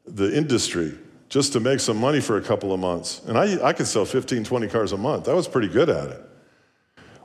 the 0.07 0.35
industry 0.35 0.97
just 1.31 1.53
to 1.53 1.61
make 1.61 1.79
some 1.79 1.95
money 1.95 2.19
for 2.19 2.35
a 2.37 2.41
couple 2.41 2.73
of 2.73 2.79
months. 2.81 3.21
And 3.25 3.37
I, 3.37 3.69
I 3.69 3.71
could 3.71 3.87
sell 3.87 4.03
15, 4.03 4.43
20 4.43 4.67
cars 4.67 4.91
a 4.91 4.97
month. 4.97 5.29
I 5.29 5.33
was 5.33 5.47
pretty 5.47 5.69
good 5.69 5.89
at 5.89 6.09
it. 6.09 6.21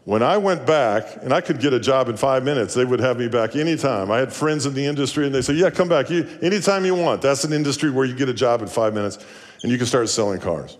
When 0.04 0.22
I 0.22 0.36
went 0.36 0.64
back, 0.64 1.16
and 1.22 1.32
I 1.32 1.40
could 1.40 1.58
get 1.58 1.72
a 1.72 1.80
job 1.80 2.08
in 2.08 2.16
five 2.16 2.44
minutes, 2.44 2.72
they 2.72 2.84
would 2.84 3.00
have 3.00 3.18
me 3.18 3.26
back 3.26 3.56
anytime. 3.56 4.12
I 4.12 4.18
had 4.18 4.32
friends 4.32 4.64
in 4.64 4.74
the 4.74 4.86
industry, 4.86 5.26
and 5.26 5.34
they 5.34 5.42
said, 5.42 5.56
Yeah, 5.56 5.70
come 5.70 5.88
back 5.88 6.08
you, 6.08 6.24
anytime 6.40 6.84
you 6.84 6.94
want. 6.94 7.20
That's 7.20 7.42
an 7.42 7.52
industry 7.52 7.90
where 7.90 8.06
you 8.06 8.14
get 8.14 8.28
a 8.28 8.32
job 8.32 8.62
in 8.62 8.68
five 8.68 8.94
minutes 8.94 9.18
and 9.64 9.72
you 9.72 9.76
can 9.76 9.88
start 9.88 10.08
selling 10.08 10.38
cars. 10.38 10.78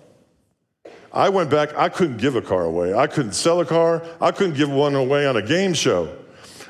I 1.13 1.29
went 1.29 1.51
back, 1.51 1.77
I 1.77 1.89
couldn't 1.89 2.19
give 2.19 2.37
a 2.37 2.43
car 2.43 2.63
away. 2.63 2.95
I 2.95 3.09
couldn't 3.09 3.33
sell 3.33 3.61
a 3.61 3.67
car. 3.67 4.05
I 4.21 4.31
couldn't 4.31 4.55
give 4.55 4.71
one 4.71 4.95
away 4.95 5.27
on 5.27 5.37
a 5.37 5.43
game 5.43 5.75
show. 5.75 6.17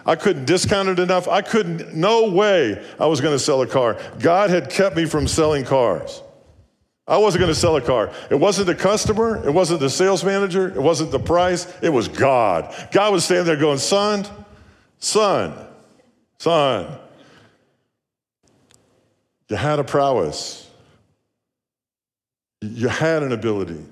I 0.06 0.16
couldn't 0.16 0.46
discount 0.46 0.88
it 0.88 0.98
enough. 0.98 1.28
I 1.28 1.42
couldn't, 1.42 1.94
no 1.94 2.30
way 2.30 2.82
I 2.98 3.04
was 3.04 3.20
going 3.20 3.34
to 3.34 3.38
sell 3.38 3.60
a 3.60 3.66
car. 3.66 4.00
God 4.20 4.48
had 4.48 4.70
kept 4.70 4.96
me 4.96 5.04
from 5.04 5.28
selling 5.28 5.64
cars. 5.64 6.22
I 7.08 7.18
wasn't 7.18 7.42
going 7.42 7.54
to 7.54 7.58
sell 7.58 7.76
a 7.76 7.80
car. 7.80 8.10
It 8.30 8.34
wasn't 8.34 8.66
the 8.66 8.74
customer. 8.74 9.46
It 9.46 9.52
wasn't 9.52 9.78
the 9.80 9.90
sales 9.90 10.24
manager. 10.24 10.68
It 10.68 10.82
wasn't 10.82 11.12
the 11.12 11.20
price. 11.20 11.72
It 11.80 11.90
was 11.90 12.08
God. 12.08 12.74
God 12.90 13.12
was 13.12 13.24
standing 13.24 13.46
there 13.46 13.56
going, 13.56 13.78
Son, 13.78 14.26
son, 14.98 15.54
son. 16.38 16.98
You 19.48 19.56
had 19.56 19.78
a 19.78 19.84
prowess. 19.84 20.68
You 22.60 22.88
had 22.88 23.22
an 23.22 23.30
ability. 23.30 23.84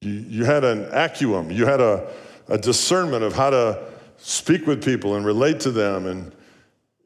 You, 0.00 0.44
had 0.44 0.64
an 0.64 0.88
acumen. 0.92 1.50
You 1.50 1.66
had 1.66 1.80
a, 1.80 2.08
a 2.48 2.58
discernment 2.58 3.24
of 3.24 3.34
how 3.34 3.50
to 3.50 3.82
speak 4.18 4.66
with 4.66 4.84
people 4.84 5.16
and 5.16 5.24
relate 5.24 5.60
to 5.60 5.70
them. 5.70 6.06
And 6.06 6.32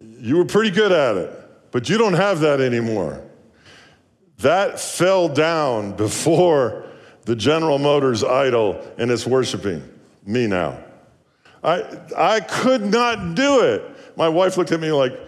you 0.01 0.37
were 0.37 0.45
pretty 0.45 0.71
good 0.71 0.93
at 0.93 1.17
it. 1.17 1.31
But 1.73 1.89
you 1.89 1.97
don't 1.97 2.15
have 2.15 2.41
that 2.41 2.61
anymore. 2.61 3.23
That 4.39 4.79
fell 4.79 5.29
down 5.29 5.97
before 5.97 6.85
the 7.25 7.37
General 7.37 7.79
Motors 7.79 8.23
idol 8.23 8.87
and 8.99 9.11
it's 9.11 9.27
worshiping 9.27 9.83
me 10.25 10.47
now. 10.47 10.79
I, 11.63 11.85
I 12.17 12.41
could 12.41 12.83
not 12.83 13.35
do 13.35 13.63
it. 13.63 13.83
My 14.17 14.29
wife 14.29 14.57
looked 14.57 14.73
at 14.73 14.81
me 14.81 14.93
like, 14.93 15.19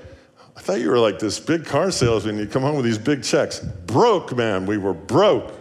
I 0.56 0.60
thought 0.60 0.80
you 0.80 0.90
were 0.90 0.98
like 0.98 1.18
this 1.18 1.38
big 1.38 1.64
car 1.64 1.90
salesman. 1.90 2.38
You 2.38 2.46
come 2.46 2.62
home 2.62 2.76
with 2.76 2.84
these 2.84 2.98
big 2.98 3.22
checks. 3.22 3.60
Broke, 3.60 4.36
man. 4.36 4.66
We 4.66 4.78
were 4.78 4.94
broke. 4.94 5.52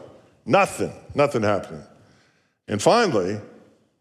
Nothing. 0.46 0.94
Nothing 1.14 1.44
happening. 1.44 1.84
And 2.68 2.82
finally, 2.82 3.40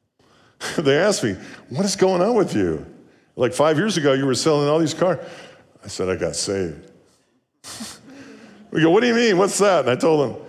they 0.78 0.96
asked 0.96 1.22
me, 1.22 1.36
What 1.68 1.84
is 1.84 1.96
going 1.96 2.22
on 2.22 2.34
with 2.34 2.54
you? 2.54 2.86
Like 3.36 3.52
five 3.52 3.76
years 3.76 3.96
ago, 3.96 4.14
you 4.14 4.26
were 4.26 4.34
selling 4.34 4.68
all 4.68 4.78
these 4.78 4.94
cars. 4.94 5.18
I 5.84 5.88
said, 5.88 6.08
I 6.08 6.16
got 6.16 6.34
saved. 6.34 6.90
we 8.76 8.82
go, 8.82 8.90
What 8.90 9.00
do 9.00 9.06
you 9.06 9.14
mean? 9.14 9.38
What's 9.38 9.58
that? 9.58 9.80
And 9.80 9.90
I 9.90 9.96
told 9.96 10.30
him, 10.30 10.42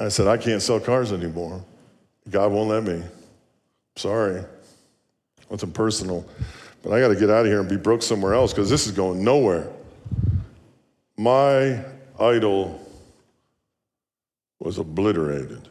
I 0.00 0.08
said, 0.08 0.26
I 0.26 0.36
can't 0.36 0.60
sell 0.60 0.80
cars 0.80 1.12
anymore. 1.12 1.64
God 2.28 2.52
won't 2.52 2.68
let 2.68 2.82
me. 2.82 3.02
Sorry. 3.96 4.44
Wasn't 5.48 5.72
personal. 5.72 6.26
But 6.82 6.92
I 6.92 7.00
got 7.00 7.08
to 7.08 7.16
get 7.16 7.30
out 7.30 7.40
of 7.40 7.46
here 7.46 7.60
and 7.60 7.68
be 7.68 7.76
broke 7.76 8.02
somewhere 8.02 8.34
else 8.34 8.52
because 8.52 8.68
this 8.68 8.86
is 8.86 8.92
going 8.92 9.24
nowhere. 9.24 9.68
My 11.16 11.84
idol 12.18 12.84
was 14.58 14.78
obliterated. 14.78 15.68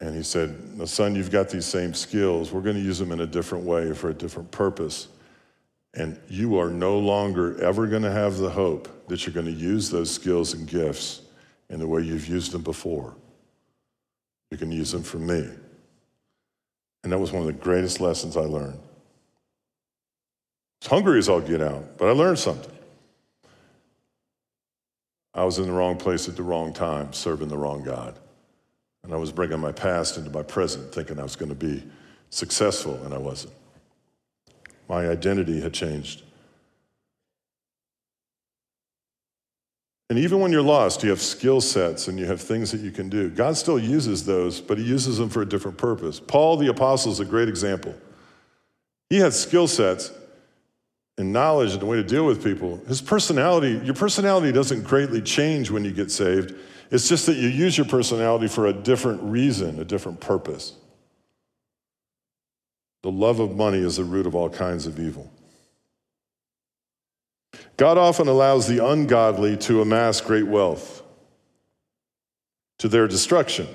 And 0.00 0.14
he 0.14 0.22
said, 0.22 0.88
Son, 0.88 1.14
you've 1.14 1.30
got 1.30 1.48
these 1.48 1.64
same 1.64 1.94
skills. 1.94 2.52
We're 2.52 2.60
going 2.60 2.76
to 2.76 2.82
use 2.82 2.98
them 2.98 3.12
in 3.12 3.20
a 3.20 3.26
different 3.26 3.64
way 3.64 3.92
for 3.94 4.10
a 4.10 4.14
different 4.14 4.50
purpose. 4.50 5.08
And 5.96 6.18
you 6.28 6.58
are 6.58 6.70
no 6.70 6.98
longer 6.98 7.62
ever 7.62 7.86
going 7.86 8.02
to 8.02 8.10
have 8.10 8.36
the 8.38 8.50
hope 8.50 9.08
that 9.08 9.24
you're 9.24 9.34
going 9.34 9.46
to 9.46 9.52
use 9.52 9.90
those 9.90 10.10
skills 10.10 10.54
and 10.54 10.66
gifts 10.66 11.22
in 11.70 11.78
the 11.78 11.86
way 11.86 12.02
you've 12.02 12.28
used 12.28 12.52
them 12.52 12.62
before. 12.62 13.14
You 14.50 14.58
can 14.58 14.72
use 14.72 14.90
them 14.90 15.02
for 15.02 15.18
me. 15.18 15.48
And 17.02 17.12
that 17.12 17.18
was 17.18 17.32
one 17.32 17.42
of 17.42 17.46
the 17.46 17.52
greatest 17.52 18.00
lessons 18.00 18.36
I 18.36 18.40
learned. 18.40 18.78
It's 20.80 20.90
hungry 20.90 21.18
as 21.18 21.28
I'll 21.28 21.40
get 21.40 21.62
out, 21.62 21.96
but 21.96 22.08
I 22.08 22.12
learned 22.12 22.38
something. 22.38 22.72
I 25.34 25.44
was 25.44 25.58
in 25.58 25.66
the 25.66 25.72
wrong 25.72 25.96
place 25.96 26.28
at 26.28 26.36
the 26.36 26.42
wrong 26.42 26.72
time, 26.72 27.12
serving 27.12 27.48
the 27.48 27.58
wrong 27.58 27.82
God. 27.82 28.18
And 29.02 29.12
I 29.12 29.16
was 29.16 29.32
bringing 29.32 29.60
my 29.60 29.72
past 29.72 30.16
into 30.16 30.30
my 30.30 30.42
present, 30.42 30.94
thinking 30.94 31.18
I 31.18 31.22
was 31.22 31.36
going 31.36 31.48
to 31.50 31.54
be 31.54 31.82
successful, 32.30 32.94
and 33.04 33.12
I 33.12 33.18
wasn't. 33.18 33.52
My 34.88 35.08
identity 35.08 35.60
had 35.60 35.72
changed. 35.72 36.22
And 40.10 40.18
even 40.18 40.40
when 40.40 40.52
you're 40.52 40.62
lost, 40.62 41.02
you 41.02 41.10
have 41.10 41.20
skill 41.20 41.60
sets 41.60 42.08
and 42.08 42.18
you 42.18 42.26
have 42.26 42.40
things 42.40 42.70
that 42.72 42.80
you 42.80 42.90
can 42.90 43.08
do. 43.08 43.30
God 43.30 43.56
still 43.56 43.78
uses 43.78 44.24
those, 44.24 44.60
but 44.60 44.78
He 44.78 44.84
uses 44.84 45.18
them 45.18 45.30
for 45.30 45.42
a 45.42 45.46
different 45.46 45.78
purpose. 45.78 46.20
Paul 46.20 46.56
the 46.56 46.68
Apostle 46.68 47.10
is 47.10 47.20
a 47.20 47.24
great 47.24 47.48
example. 47.48 47.94
He 49.08 49.18
had 49.18 49.32
skill 49.32 49.66
sets 49.66 50.12
and 51.16 51.32
knowledge 51.32 51.72
and 51.72 51.80
the 51.80 51.86
way 51.86 51.96
to 51.96 52.02
deal 52.02 52.26
with 52.26 52.44
people. 52.44 52.80
His 52.86 53.00
personality, 53.00 53.80
your 53.84 53.94
personality 53.94 54.52
doesn't 54.52 54.82
greatly 54.82 55.22
change 55.22 55.70
when 55.70 55.84
you 55.84 55.92
get 55.92 56.10
saved. 56.10 56.54
It's 56.90 57.08
just 57.08 57.26
that 57.26 57.36
you 57.36 57.48
use 57.48 57.78
your 57.78 57.86
personality 57.86 58.46
for 58.46 58.66
a 58.66 58.72
different 58.72 59.22
reason, 59.22 59.80
a 59.80 59.84
different 59.84 60.20
purpose. 60.20 60.74
The 63.04 63.12
love 63.12 63.38
of 63.38 63.54
money 63.54 63.80
is 63.80 63.98
the 63.98 64.04
root 64.04 64.26
of 64.26 64.34
all 64.34 64.48
kinds 64.48 64.86
of 64.86 64.98
evil. 64.98 65.30
God 67.76 67.98
often 67.98 68.28
allows 68.28 68.66
the 68.66 68.82
ungodly 68.82 69.58
to 69.58 69.82
amass 69.82 70.22
great 70.22 70.46
wealth 70.46 71.02
to 72.78 72.88
their 72.88 73.06
destruction. 73.06 73.68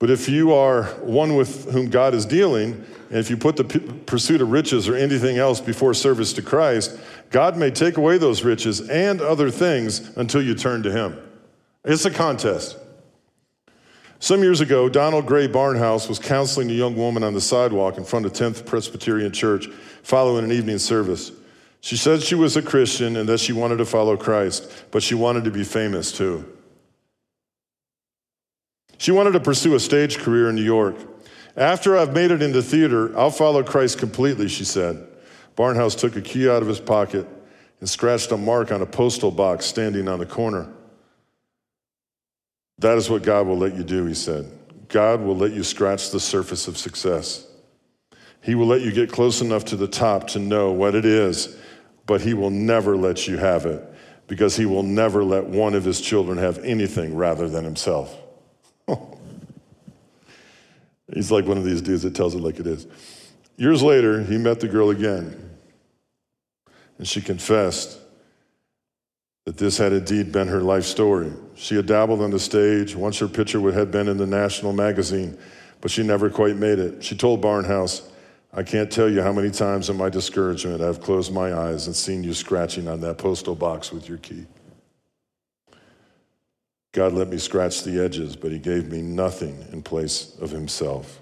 But 0.00 0.10
if 0.10 0.28
you 0.28 0.52
are 0.52 0.86
one 1.02 1.36
with 1.36 1.70
whom 1.70 1.88
God 1.88 2.14
is 2.14 2.26
dealing, 2.26 2.84
and 3.10 3.18
if 3.18 3.30
you 3.30 3.36
put 3.36 3.54
the 3.54 3.64
pursuit 4.06 4.40
of 4.40 4.50
riches 4.50 4.88
or 4.88 4.96
anything 4.96 5.38
else 5.38 5.60
before 5.60 5.94
service 5.94 6.32
to 6.32 6.42
Christ, 6.42 6.98
God 7.30 7.56
may 7.56 7.70
take 7.70 7.96
away 7.96 8.18
those 8.18 8.42
riches 8.42 8.80
and 8.90 9.20
other 9.20 9.52
things 9.52 10.16
until 10.16 10.42
you 10.42 10.56
turn 10.56 10.82
to 10.82 10.90
Him. 10.90 11.16
It's 11.84 12.06
a 12.06 12.10
contest. 12.10 12.76
Some 14.22 14.44
years 14.44 14.60
ago, 14.60 14.88
Donald 14.88 15.26
Grey 15.26 15.48
Barnhouse 15.48 16.08
was 16.08 16.20
counseling 16.20 16.70
a 16.70 16.74
young 16.74 16.94
woman 16.94 17.24
on 17.24 17.34
the 17.34 17.40
sidewalk 17.40 17.98
in 17.98 18.04
front 18.04 18.24
of 18.24 18.32
10th 18.32 18.64
Presbyterian 18.64 19.32
Church 19.32 19.66
following 20.04 20.44
an 20.44 20.52
evening 20.52 20.78
service. 20.78 21.32
She 21.80 21.96
said 21.96 22.22
she 22.22 22.36
was 22.36 22.56
a 22.56 22.62
Christian 22.62 23.16
and 23.16 23.28
that 23.28 23.40
she 23.40 23.52
wanted 23.52 23.78
to 23.78 23.84
follow 23.84 24.16
Christ, 24.16 24.70
but 24.92 25.02
she 25.02 25.16
wanted 25.16 25.42
to 25.42 25.50
be 25.50 25.64
famous 25.64 26.12
too. 26.12 26.44
She 28.96 29.10
wanted 29.10 29.32
to 29.32 29.40
pursue 29.40 29.74
a 29.74 29.80
stage 29.80 30.18
career 30.18 30.48
in 30.48 30.54
New 30.54 30.62
York. 30.62 30.94
After 31.56 31.98
I've 31.98 32.14
made 32.14 32.30
it 32.30 32.42
into 32.42 32.62
theater, 32.62 33.18
I'll 33.18 33.32
follow 33.32 33.64
Christ 33.64 33.98
completely, 33.98 34.46
she 34.46 34.64
said. 34.64 35.04
Barnhouse 35.56 35.98
took 35.98 36.14
a 36.14 36.22
key 36.22 36.48
out 36.48 36.62
of 36.62 36.68
his 36.68 36.78
pocket 36.78 37.26
and 37.80 37.90
scratched 37.90 38.30
a 38.30 38.36
mark 38.36 38.70
on 38.70 38.82
a 38.82 38.86
postal 38.86 39.32
box 39.32 39.66
standing 39.66 40.06
on 40.06 40.20
the 40.20 40.26
corner. 40.26 40.72
That 42.78 42.98
is 42.98 43.08
what 43.08 43.22
God 43.22 43.46
will 43.46 43.58
let 43.58 43.74
you 43.74 43.84
do, 43.84 44.06
he 44.06 44.14
said. 44.14 44.50
God 44.88 45.20
will 45.20 45.36
let 45.36 45.52
you 45.52 45.62
scratch 45.62 46.10
the 46.10 46.20
surface 46.20 46.68
of 46.68 46.76
success. 46.76 47.46
He 48.42 48.54
will 48.54 48.66
let 48.66 48.80
you 48.80 48.92
get 48.92 49.10
close 49.10 49.40
enough 49.40 49.64
to 49.66 49.76
the 49.76 49.86
top 49.86 50.28
to 50.28 50.38
know 50.38 50.72
what 50.72 50.94
it 50.94 51.04
is 51.04 51.56
but 52.06 52.20
he 52.20 52.34
will 52.34 52.50
never 52.50 52.96
let 52.96 53.26
you 53.26 53.38
have 53.38 53.66
it 53.66 53.82
because 54.26 54.56
he 54.56 54.66
will 54.66 54.82
never 54.82 55.24
let 55.24 55.44
one 55.44 55.74
of 55.74 55.84
his 55.84 56.00
children 56.00 56.38
have 56.38 56.58
anything 56.58 57.14
rather 57.14 57.48
than 57.48 57.64
himself. 57.64 58.16
He's 61.14 61.30
like 61.30 61.46
one 61.46 61.58
of 61.58 61.64
these 61.64 61.82
dudes 61.82 62.02
that 62.02 62.14
tells 62.14 62.34
it 62.34 62.40
like 62.40 62.58
it 62.58 62.66
is. 62.66 62.86
Years 63.56 63.82
later, 63.82 64.22
he 64.22 64.38
met 64.38 64.60
the 64.60 64.68
girl 64.68 64.90
again, 64.90 65.58
and 66.98 67.06
she 67.06 67.20
confessed 67.20 67.98
that 69.44 69.56
this 69.56 69.76
had 69.78 69.92
indeed 69.92 70.30
been 70.30 70.48
her 70.48 70.60
life 70.60 70.84
story. 70.84 71.32
She 71.56 71.74
had 71.74 71.86
dabbled 71.86 72.22
on 72.22 72.30
the 72.30 72.38
stage. 72.38 72.94
Once 72.94 73.18
her 73.18 73.28
picture 73.28 73.72
had 73.72 73.90
been 73.90 74.08
in 74.08 74.16
the 74.16 74.26
national 74.26 74.72
magazine, 74.72 75.36
but 75.80 75.90
she 75.90 76.02
never 76.02 76.30
quite 76.30 76.56
made 76.56 76.78
it. 76.78 77.02
She 77.02 77.16
told 77.16 77.42
Barnhouse, 77.42 78.08
I 78.52 78.62
can't 78.62 78.90
tell 78.90 79.10
you 79.10 79.22
how 79.22 79.32
many 79.32 79.50
times 79.50 79.88
in 79.90 79.96
my 79.96 80.10
discouragement 80.10 80.82
I've 80.82 81.00
closed 81.00 81.32
my 81.32 81.54
eyes 81.54 81.86
and 81.86 81.96
seen 81.96 82.22
you 82.22 82.34
scratching 82.34 82.86
on 82.86 83.00
that 83.00 83.18
postal 83.18 83.54
box 83.54 83.90
with 83.92 84.08
your 84.08 84.18
key. 84.18 84.46
God 86.92 87.14
let 87.14 87.28
me 87.28 87.38
scratch 87.38 87.82
the 87.82 88.04
edges, 88.04 88.36
but 88.36 88.52
He 88.52 88.58
gave 88.58 88.92
me 88.92 89.00
nothing 89.00 89.66
in 89.72 89.82
place 89.82 90.36
of 90.40 90.50
Himself. 90.50 91.18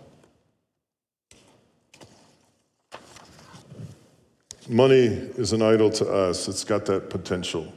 Money 4.68 5.06
is 5.36 5.52
an 5.52 5.62
idol 5.62 5.90
to 5.90 6.12
us, 6.12 6.48
it's 6.48 6.64
got 6.64 6.84
that 6.86 7.08
potential. 7.08 7.72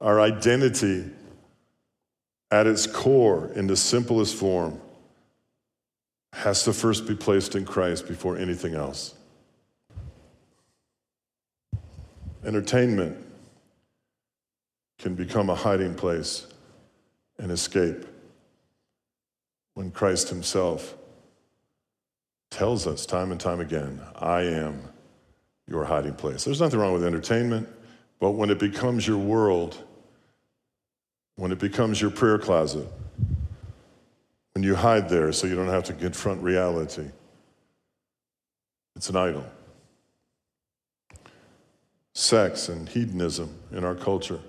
Our 0.00 0.20
identity, 0.20 1.10
at 2.50 2.66
its 2.66 2.86
core, 2.86 3.50
in 3.54 3.66
the 3.66 3.76
simplest 3.76 4.36
form, 4.36 4.80
has 6.32 6.62
to 6.64 6.72
first 6.72 7.06
be 7.06 7.14
placed 7.14 7.56
in 7.56 7.64
Christ 7.64 8.06
before 8.06 8.36
anything 8.36 8.74
else. 8.74 9.14
Entertainment 12.44 13.16
can 14.98 15.14
become 15.14 15.50
a 15.50 15.54
hiding 15.54 15.94
place 15.94 16.46
and 17.38 17.50
escape 17.50 18.04
when 19.74 19.90
Christ 19.90 20.28
Himself 20.28 20.94
tells 22.50 22.86
us 22.86 23.06
time 23.06 23.30
and 23.30 23.40
time 23.40 23.60
again, 23.60 24.00
I 24.16 24.42
am 24.42 24.82
your 25.68 25.84
hiding 25.84 26.14
place. 26.14 26.44
There's 26.44 26.60
nothing 26.60 26.80
wrong 26.80 26.92
with 26.92 27.04
entertainment, 27.04 27.68
but 28.20 28.32
when 28.32 28.50
it 28.50 28.58
becomes 28.58 29.06
your 29.06 29.18
world, 29.18 29.84
when 31.38 31.52
it 31.52 31.60
becomes 31.60 32.00
your 32.00 32.10
prayer 32.10 32.36
closet, 32.36 32.84
when 34.54 34.64
you 34.64 34.74
hide 34.74 35.08
there 35.08 35.30
so 35.32 35.46
you 35.46 35.54
don't 35.54 35.68
have 35.68 35.84
to 35.84 35.92
confront 35.92 36.42
reality. 36.42 37.06
It's 38.96 39.08
an 39.08 39.14
idol. 39.14 39.46
Sex 42.12 42.68
and 42.68 42.88
hedonism 42.88 43.54
in 43.70 43.84
our 43.84 43.94
culture 43.94 44.40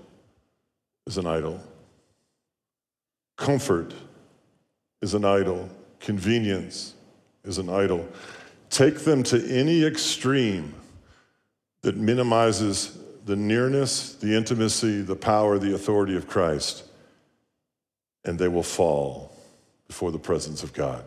is 1.05 1.19
an 1.19 1.27
idol. 1.27 1.61
Comfort 3.37 3.93
is 5.03 5.13
an 5.13 5.25
idol. 5.25 5.69
Convenience 5.99 6.95
is 7.43 7.59
an 7.59 7.69
idol. 7.69 8.09
Take 8.71 9.01
them 9.01 9.21
to 9.23 9.47
any 9.47 9.85
extreme 9.85 10.73
that 11.83 11.97
minimizes 11.97 12.97
the 13.25 13.35
nearness, 13.35 14.15
the 14.15 14.35
intimacy, 14.35 15.01
the 15.01 15.15
power, 15.15 15.57
the 15.57 15.75
authority 15.75 16.15
of 16.15 16.27
Christ, 16.27 16.83
and 18.25 18.37
they 18.37 18.47
will 18.47 18.63
fall 18.63 19.35
before 19.87 20.11
the 20.11 20.19
presence 20.19 20.63
of 20.63 20.73
God. 20.73 21.03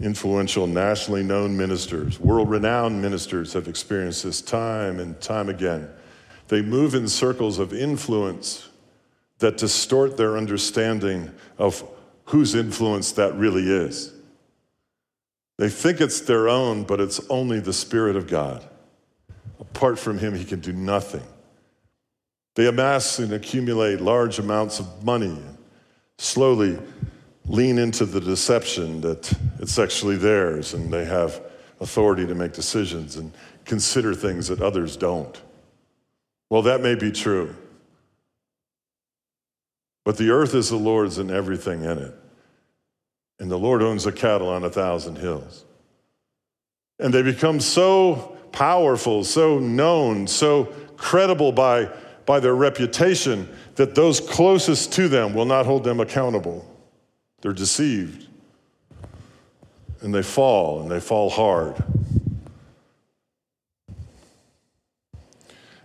influential, 0.00 0.66
nationally 0.66 1.22
known 1.22 1.56
ministers, 1.56 2.20
world 2.20 2.50
renowned 2.50 3.00
ministers 3.00 3.52
have 3.52 3.68
experienced 3.68 4.24
this 4.24 4.42
time 4.42 5.00
and 5.00 5.20
time 5.20 5.48
again. 5.48 5.88
They 6.48 6.62
move 6.62 6.94
in 6.94 7.08
circles 7.08 7.58
of 7.58 7.72
influence 7.72 8.68
that 9.38 9.56
distort 9.56 10.16
their 10.16 10.36
understanding 10.36 11.30
of 11.58 11.82
whose 12.26 12.54
influence 12.54 13.12
that 13.12 13.34
really 13.34 13.64
is. 13.64 14.12
They 15.58 15.68
think 15.68 16.00
it's 16.00 16.20
their 16.20 16.48
own, 16.48 16.84
but 16.84 17.00
it's 17.00 17.20
only 17.30 17.60
the 17.60 17.72
Spirit 17.72 18.16
of 18.16 18.26
God. 18.26 18.64
Apart 19.58 19.98
from 19.98 20.18
Him, 20.18 20.34
He 20.34 20.44
can 20.44 20.60
do 20.60 20.72
nothing. 20.72 21.22
They 22.54 22.66
amass 22.66 23.18
and 23.18 23.32
accumulate 23.32 24.00
large 24.00 24.38
amounts 24.38 24.80
of 24.80 25.04
money, 25.04 25.26
and 25.26 25.58
slowly 26.18 26.78
lean 27.46 27.78
into 27.78 28.04
the 28.04 28.20
deception 28.20 29.00
that 29.02 29.32
it's 29.60 29.78
actually 29.78 30.16
theirs 30.16 30.74
and 30.74 30.92
they 30.92 31.04
have 31.04 31.40
authority 31.80 32.26
to 32.26 32.34
make 32.34 32.52
decisions 32.52 33.16
and 33.16 33.32
consider 33.64 34.14
things 34.14 34.48
that 34.48 34.60
others 34.60 34.96
don't. 34.96 35.40
Well, 36.50 36.62
that 36.62 36.80
may 36.80 36.94
be 36.94 37.12
true. 37.12 37.54
But 40.04 40.16
the 40.16 40.30
earth 40.30 40.54
is 40.54 40.70
the 40.70 40.76
Lord's 40.76 41.18
and 41.18 41.30
everything 41.30 41.82
in 41.84 41.98
it. 41.98 42.14
And 43.38 43.50
the 43.50 43.58
Lord 43.58 43.82
owns 43.82 44.04
the 44.04 44.12
cattle 44.12 44.48
on 44.48 44.64
a 44.64 44.70
thousand 44.70 45.16
hills. 45.16 45.64
And 46.98 47.12
they 47.12 47.22
become 47.22 47.60
so 47.60 48.36
powerful, 48.52 49.24
so 49.24 49.58
known, 49.58 50.26
so 50.26 50.64
credible 50.96 51.52
by, 51.52 51.90
by 52.24 52.40
their 52.40 52.54
reputation 52.54 53.48
that 53.74 53.94
those 53.94 54.20
closest 54.20 54.92
to 54.94 55.08
them 55.08 55.34
will 55.34 55.44
not 55.44 55.66
hold 55.66 55.84
them 55.84 56.00
accountable. 56.00 56.66
They're 57.42 57.52
deceived. 57.52 58.28
And 60.00 60.14
they 60.14 60.22
fall, 60.22 60.80
and 60.80 60.90
they 60.90 61.00
fall 61.00 61.28
hard. 61.28 61.82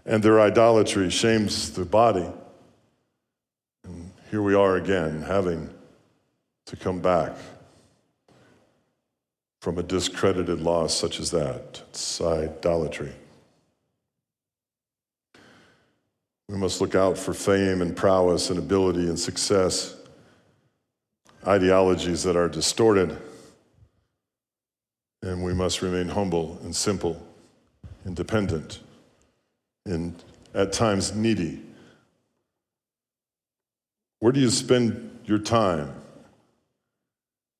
And 0.06 0.24
their 0.24 0.40
idolatry 0.40 1.10
shames 1.10 1.72
the 1.72 1.86
body. 1.86 2.30
And 3.84 4.12
here 4.30 4.42
we 4.42 4.56
are 4.56 4.78
again, 4.78 5.22
having 5.22 5.70
to 6.72 6.78
come 6.78 7.02
back 7.02 7.36
from 9.60 9.78
a 9.78 9.84
discredited 9.84 10.62
loss 10.62 10.98
such 10.98 11.20
as 11.20 11.30
that. 11.32 11.82
It's 11.90 12.22
idolatry. 12.22 13.12
We 16.48 16.56
must 16.56 16.80
look 16.80 16.96
out 16.96 17.18
for 17.18 17.34
fame 17.34 17.82
and 17.82 17.94
prowess 17.94 18.50
and 18.50 18.58
ability 18.58 19.02
and 19.02 19.20
success 19.20 19.98
ideologies 21.46 22.24
that 22.24 22.38
are 22.38 22.48
distorted. 22.48 23.18
And 25.24 25.44
we 25.44 25.54
must 25.54 25.82
remain 25.82 26.08
humble 26.08 26.58
and 26.64 26.74
simple, 26.74 27.22
independent, 28.06 28.80
and 29.86 30.16
at 30.54 30.72
times 30.72 31.14
needy. 31.14 31.62
Where 34.20 34.32
do 34.32 34.40
you 34.40 34.50
spend 34.50 35.20
your 35.26 35.40
time? 35.40 36.01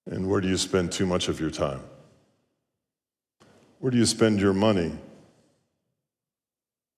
And 0.10 0.30
where 0.30 0.42
do 0.42 0.48
you 0.48 0.58
spend 0.58 0.92
too 0.92 1.06
much 1.06 1.28
of 1.28 1.40
your 1.40 1.52
time? 1.52 1.82
Where 3.80 3.92
do 3.92 3.98
you 3.98 4.06
spend 4.06 4.40
your 4.40 4.54
money? 4.54 4.92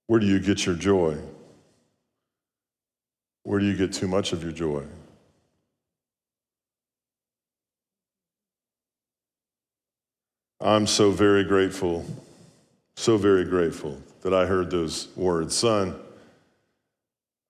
Where 0.07 0.19
do 0.19 0.25
you 0.25 0.39
get 0.39 0.65
your 0.65 0.75
joy? 0.75 1.17
Where 3.43 3.59
do 3.59 3.65
you 3.65 3.75
get 3.75 3.93
too 3.93 4.07
much 4.07 4.31
of 4.33 4.43
your 4.43 4.51
joy? 4.51 4.83
I'm 10.61 10.87
so 10.87 11.11
very 11.11 11.43
grateful, 11.43 12.05
so 12.95 13.17
very 13.17 13.43
grateful 13.43 14.01
that 14.21 14.33
I 14.33 14.45
heard 14.45 14.71
those 14.71 15.09
words. 15.17 15.57
Son, 15.57 15.93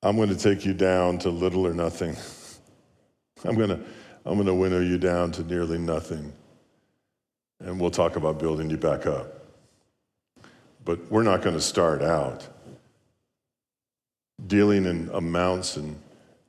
I'm 0.02 0.16
going 0.16 0.30
to 0.30 0.36
take 0.36 0.66
you 0.66 0.74
down 0.74 1.20
to 1.20 1.30
little 1.30 1.68
or 1.68 1.74
nothing. 1.74 2.16
I'm 3.46 3.56
going 3.56 3.70
to, 3.70 3.80
I'm 4.26 4.36
going 4.36 4.48
to 4.48 4.54
winnow 4.54 4.80
you 4.80 4.98
down 4.98 5.32
to 5.34 5.44
nearly 5.44 5.78
nothing. 5.78 6.34
And 7.60 7.80
we'll 7.80 7.92
talk 7.92 8.16
about 8.16 8.40
building 8.40 8.70
you 8.70 8.78
back 8.78 9.06
up. 9.06 9.46
But 10.86 11.12
we're 11.12 11.24
not 11.24 11.42
going 11.42 11.56
to 11.56 11.62
start 11.62 12.02
out 12.02 12.48
dealing 14.48 14.86
in 14.86 15.10
amounts 15.14 15.78
and 15.78 15.98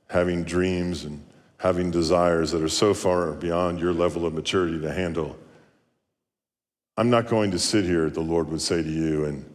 having 0.09 0.43
dreams 0.43 1.05
and 1.05 1.23
having 1.57 1.91
desires 1.91 2.51
that 2.51 2.61
are 2.61 2.69
so 2.69 2.93
far 2.93 3.31
beyond 3.31 3.79
your 3.79 3.93
level 3.93 4.25
of 4.25 4.33
maturity 4.33 4.79
to 4.81 4.91
handle 4.91 5.37
I'm 6.97 7.09
not 7.09 7.27
going 7.27 7.51
to 7.51 7.59
sit 7.59 7.83
here, 7.83 8.09
the 8.09 8.21
Lord 8.21 8.47
would 8.49 8.61
say 8.61 8.81
to 8.81 8.89
you, 8.89 9.25
and 9.25 9.45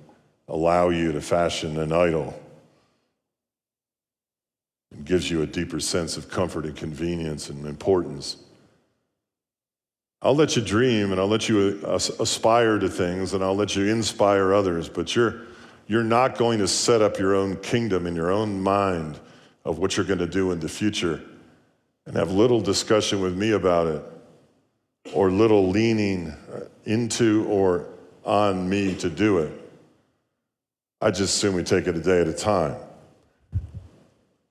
allow 0.48 0.90
you 0.90 1.12
to 1.12 1.20
fashion 1.22 1.78
an 1.78 1.90
idol. 1.90 2.38
It 4.92 5.04
gives 5.04 5.30
you 5.30 5.42
a 5.42 5.46
deeper 5.46 5.80
sense 5.80 6.16
of 6.16 6.28
comfort 6.28 6.64
and 6.64 6.76
convenience 6.76 7.48
and 7.48 7.64
importance. 7.66 8.36
I'll 10.22 10.34
let 10.34 10.56
you 10.56 10.62
dream 10.62 11.12
and 11.12 11.20
I'll 11.20 11.28
let 11.28 11.48
you 11.48 11.80
uh, 11.86 11.94
aspire 11.94 12.78
to 12.78 12.88
things 12.88 13.32
and 13.32 13.42
I'll 13.42 13.56
let 13.56 13.74
you 13.74 13.86
inspire 13.86 14.52
others, 14.52 14.88
but 14.88 15.16
you're, 15.16 15.42
you're 15.86 16.04
not 16.04 16.36
going 16.36 16.58
to 16.58 16.68
set 16.68 17.00
up 17.00 17.18
your 17.18 17.34
own 17.34 17.56
kingdom 17.56 18.06
in 18.06 18.14
your 18.14 18.30
own 18.30 18.60
mind 18.60 19.18
of 19.64 19.78
what 19.78 19.96
you're 19.96 20.06
going 20.06 20.18
to 20.18 20.26
do 20.26 20.52
in 20.52 20.60
the 20.60 20.68
future 20.68 21.22
and 22.06 22.16
have 22.16 22.32
little 22.32 22.60
discussion 22.60 23.20
with 23.20 23.36
me 23.36 23.52
about 23.52 23.86
it 23.86 24.04
or 25.14 25.30
little 25.30 25.70
leaning 25.70 26.28
uh, 26.52 26.60
into 26.84 27.46
or 27.46 27.86
on 28.24 28.68
me 28.68 28.94
to 28.96 29.08
do 29.08 29.38
it. 29.38 29.52
I 31.00 31.10
just 31.10 31.36
assume 31.36 31.54
we 31.54 31.62
take 31.62 31.86
it 31.86 31.96
a 31.96 32.00
day 32.00 32.20
at 32.20 32.28
a 32.28 32.34
time. 32.34 32.76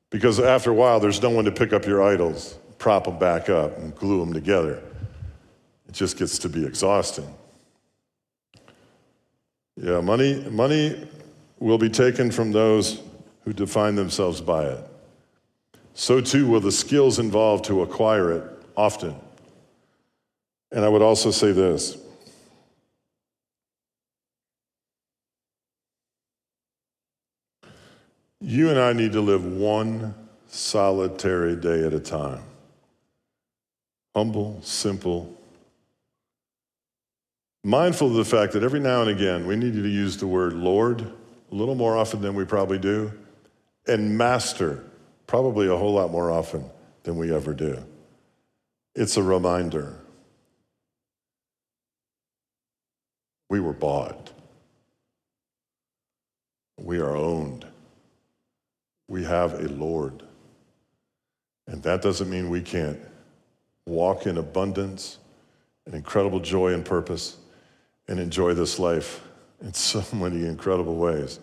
Because 0.09 0.39
after 0.39 0.71
a 0.71 0.73
while, 0.73 0.99
there's 0.99 1.21
no 1.21 1.29
one 1.29 1.45
to 1.45 1.51
pick 1.51 1.71
up 1.71 1.85
your 1.85 2.01
idols, 2.01 2.57
prop 2.77 3.05
them 3.05 3.19
back 3.19 3.49
up, 3.49 3.77
and 3.77 3.95
glue 3.95 4.19
them 4.19 4.33
together. 4.33 4.81
It 5.87 5.93
just 5.93 6.17
gets 6.17 6.39
to 6.39 6.49
be 6.49 6.65
exhausting. 6.65 7.31
Yeah, 9.75 10.01
money, 10.01 10.43
money 10.49 11.07
will 11.59 11.77
be 11.77 11.89
taken 11.89 12.31
from 12.31 12.51
those 12.51 13.01
who 13.43 13.53
define 13.53 13.95
themselves 13.95 14.41
by 14.41 14.65
it. 14.65 14.83
So 15.93 16.21
too 16.21 16.47
will 16.47 16.59
the 16.59 16.71
skills 16.71 17.19
involved 17.19 17.65
to 17.65 17.81
acquire 17.81 18.31
it 18.31 18.43
often. 18.75 19.15
And 20.71 20.85
I 20.85 20.89
would 20.89 21.01
also 21.01 21.31
say 21.31 21.51
this 21.51 21.97
you 28.41 28.69
and 28.69 28.79
I 28.79 28.93
need 28.93 29.11
to 29.13 29.21
live 29.21 29.45
one 29.45 30.13
solitary 30.47 31.55
day 31.55 31.85
at 31.85 31.93
a 31.93 31.99
time. 31.99 32.41
Humble, 34.15 34.59
simple, 34.61 35.35
mindful 37.63 38.07
of 38.07 38.13
the 38.13 38.25
fact 38.25 38.53
that 38.53 38.63
every 38.63 38.79
now 38.79 39.01
and 39.01 39.09
again 39.09 39.45
we 39.45 39.55
need 39.55 39.73
to 39.73 39.87
use 39.87 40.17
the 40.17 40.27
word 40.27 40.53
Lord 40.53 41.01
a 41.01 41.55
little 41.55 41.75
more 41.75 41.97
often 41.97 42.21
than 42.21 42.33
we 42.33 42.45
probably 42.45 42.79
do, 42.79 43.11
and 43.87 44.17
Master 44.17 44.83
probably 45.27 45.67
a 45.67 45.75
whole 45.75 45.93
lot 45.93 46.11
more 46.11 46.31
often 46.31 46.63
than 47.03 47.17
we 47.17 47.33
ever 47.33 47.53
do. 47.53 47.83
It's 48.95 49.17
a 49.17 49.23
reminder. 49.23 49.95
We 53.49 53.59
were 53.59 53.73
bought. 53.73 54.31
We 56.77 56.99
are 56.99 57.15
owned. 57.15 57.68
We 59.09 59.25
have 59.25 59.55
a 59.55 59.67
Lord. 59.67 60.23
And 61.67 61.83
that 61.83 62.01
doesn't 62.01 62.29
mean 62.29 62.49
we 62.49 62.61
can't 62.61 62.99
walk 63.85 64.25
in 64.25 64.37
abundance 64.37 65.17
and 65.85 65.95
incredible 65.95 66.39
joy 66.39 66.73
and 66.73 66.85
purpose 66.85 67.35
and 68.07 68.19
enjoy 68.19 68.53
this 68.53 68.79
life 68.79 69.21
in 69.61 69.73
so 69.73 70.03
many 70.15 70.45
incredible 70.45 70.95
ways. 70.95 71.39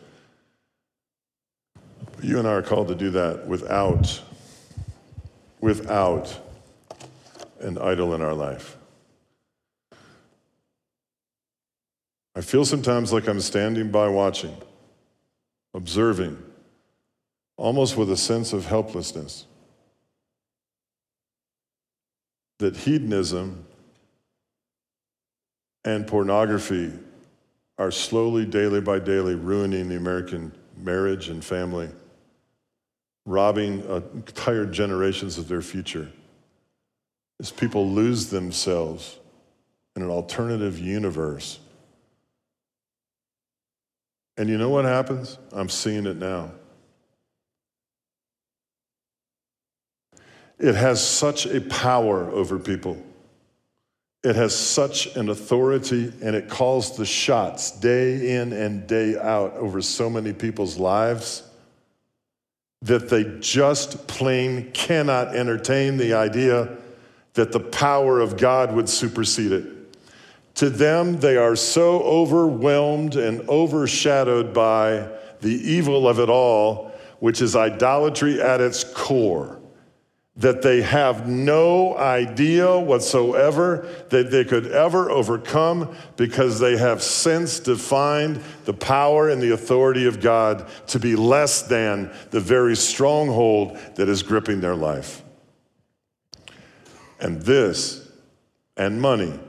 You 2.22 2.38
and 2.38 2.48
I 2.48 2.52
are 2.52 2.62
called 2.62 2.88
to 2.88 2.94
do 2.94 3.10
that 3.10 3.46
without, 3.46 4.22
without 5.60 6.40
an 7.60 7.78
idol 7.78 8.14
in 8.14 8.22
our 8.22 8.32
life. 8.32 8.76
I 12.34 12.42
feel 12.42 12.64
sometimes 12.64 13.12
like 13.12 13.28
I'm 13.28 13.40
standing 13.40 13.90
by 13.90 14.08
watching, 14.08 14.54
observing, 15.74 16.36
almost 17.56 17.96
with 17.96 18.10
a 18.10 18.16
sense 18.16 18.52
of 18.52 18.66
helplessness. 18.66 19.46
That 22.58 22.76
hedonism 22.76 23.66
and 25.84 26.06
pornography 26.06 26.92
are 27.78 27.90
slowly, 27.90 28.46
daily 28.46 28.80
by 28.80 28.98
daily, 28.98 29.34
ruining 29.34 29.88
the 29.88 29.96
American 29.96 30.52
marriage 30.76 31.28
and 31.28 31.44
family, 31.44 31.90
robbing 33.26 33.82
uh, 33.86 34.00
entire 34.14 34.66
generations 34.66 35.38
of 35.38 35.48
their 35.48 35.62
future. 35.62 36.10
As 37.38 37.50
people 37.50 37.88
lose 37.88 38.30
themselves 38.30 39.18
in 39.94 40.02
an 40.02 40.08
alternative 40.08 40.78
universe. 40.78 41.58
And 44.38 44.48
you 44.48 44.58
know 44.58 44.70
what 44.70 44.84
happens? 44.84 45.38
I'm 45.52 45.68
seeing 45.68 46.06
it 46.06 46.16
now. 46.16 46.52
It 50.58 50.74
has 50.74 51.06
such 51.06 51.46
a 51.46 51.60
power 51.60 52.30
over 52.30 52.58
people. 52.58 53.02
It 54.24 54.36
has 54.36 54.56
such 54.56 55.14
an 55.14 55.28
authority 55.28 56.12
and 56.22 56.34
it 56.34 56.48
calls 56.48 56.96
the 56.96 57.04
shots 57.04 57.70
day 57.70 58.36
in 58.38 58.52
and 58.52 58.86
day 58.86 59.16
out 59.18 59.54
over 59.54 59.82
so 59.82 60.08
many 60.08 60.32
people's 60.32 60.78
lives 60.78 61.42
that 62.82 63.08
they 63.08 63.38
just 63.40 64.06
plain 64.06 64.70
cannot 64.72 65.34
entertain 65.34 65.96
the 65.96 66.14
idea 66.14 66.76
that 67.34 67.52
the 67.52 67.60
power 67.60 68.20
of 68.20 68.36
God 68.36 68.74
would 68.74 68.88
supersede 68.88 69.52
it. 69.52 69.66
To 70.56 70.70
them, 70.70 71.20
they 71.20 71.36
are 71.36 71.54
so 71.54 72.02
overwhelmed 72.02 73.16
and 73.16 73.46
overshadowed 73.48 74.54
by 74.54 75.08
the 75.40 75.52
evil 75.52 76.08
of 76.08 76.18
it 76.18 76.30
all, 76.30 76.92
which 77.20 77.42
is 77.42 77.54
idolatry 77.54 78.40
at 78.40 78.62
its 78.62 78.82
core 78.82 79.55
that 80.38 80.60
they 80.60 80.82
have 80.82 81.26
no 81.26 81.96
idea 81.96 82.78
whatsoever 82.78 83.88
that 84.10 84.30
they 84.30 84.44
could 84.44 84.66
ever 84.66 85.10
overcome 85.10 85.96
because 86.16 86.60
they 86.60 86.76
have 86.76 87.02
since 87.02 87.58
defined 87.58 88.42
the 88.66 88.74
power 88.74 89.30
and 89.30 89.40
the 89.40 89.52
authority 89.52 90.06
of 90.06 90.20
God 90.20 90.68
to 90.88 90.98
be 90.98 91.16
less 91.16 91.62
than 91.62 92.10
the 92.30 92.40
very 92.40 92.76
stronghold 92.76 93.78
that 93.94 94.08
is 94.08 94.22
gripping 94.22 94.60
their 94.60 94.76
life. 94.76 95.22
And 97.18 97.40
this 97.40 98.06
and 98.76 99.00
money 99.00 99.40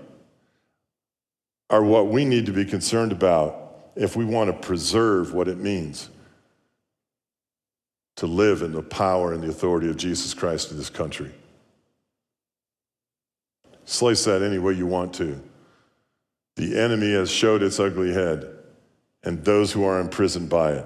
are 1.69 1.83
what 1.83 2.07
we 2.07 2.23
need 2.23 2.45
to 2.45 2.53
be 2.53 2.63
concerned 2.63 3.11
about 3.11 3.91
if 3.97 4.15
we 4.15 4.23
want 4.23 4.49
to 4.49 4.67
preserve 4.67 5.33
what 5.33 5.49
it 5.49 5.57
means 5.57 6.09
to 8.18 8.28
live 8.28 8.61
in 8.61 8.74
the 8.74 8.82
power 8.82 9.34
and 9.34 9.41
the 9.41 9.49
authority 9.49 9.89
of 9.89 9.95
Jesus 9.95 10.34
Christ 10.34 10.72
in 10.72 10.78
this 10.78 10.89
country. 10.89 11.32
Slice 13.86 14.26
that 14.26 14.41
any 14.41 14.57
way 14.57 14.74
you 14.74 14.86
want 14.86 15.13
to. 15.15 15.41
The 16.57 16.78
enemy 16.78 17.13
has 17.13 17.32
showed 17.32 17.63
its 17.63 17.80
ugly 17.80 18.13
head, 18.13 18.47
and 19.24 19.45
those 19.45 19.72
who 19.72 19.86
are 19.86 19.99
imprisoned 19.99 20.49
by 20.49 20.74
it 20.74 20.86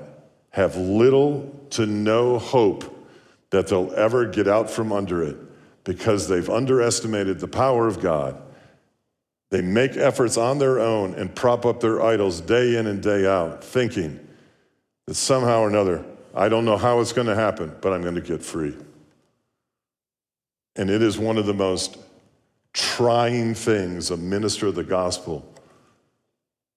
have 0.51 0.75
little 0.75 1.49
to 1.71 1.85
no 1.85 2.37
hope 2.37 3.07
that 3.51 3.67
they'll 3.67 3.93
ever 3.93 4.25
get 4.25 4.47
out 4.47 4.69
from 4.69 4.91
under 4.91 5.23
it 5.23 5.37
because 5.85 6.27
they've 6.27 6.49
underestimated 6.49 7.39
the 7.39 7.47
power 7.47 7.87
of 7.87 8.01
God. 8.01 8.41
They 9.49 9.61
make 9.61 9.95
efforts 9.95 10.37
on 10.37 10.59
their 10.59 10.79
own 10.79 11.15
and 11.15 11.33
prop 11.33 11.65
up 11.65 11.79
their 11.79 12.01
idols 12.01 12.41
day 12.41 12.75
in 12.75 12.87
and 12.87 13.01
day 13.01 13.25
out, 13.25 13.63
thinking 13.63 14.19
that 15.07 15.15
somehow 15.15 15.61
or 15.61 15.69
another 15.69 16.05
I 16.33 16.49
don't 16.49 16.65
know 16.65 16.77
how 16.77 16.99
it's 17.01 17.13
going 17.13 17.27
to 17.27 17.35
happen, 17.35 17.75
but 17.81 17.93
I'm 17.93 18.01
going 18.01 18.15
to 18.15 18.21
get 18.21 18.43
free. 18.43 18.75
And 20.75 20.89
it 20.89 21.01
is 21.01 21.17
one 21.17 21.37
of 21.37 21.45
the 21.45 21.53
most 21.53 21.97
trying 22.73 23.53
things 23.53 24.11
a 24.11 24.17
minister 24.17 24.67
of 24.67 24.75
the 24.75 24.83
gospel 24.83 25.45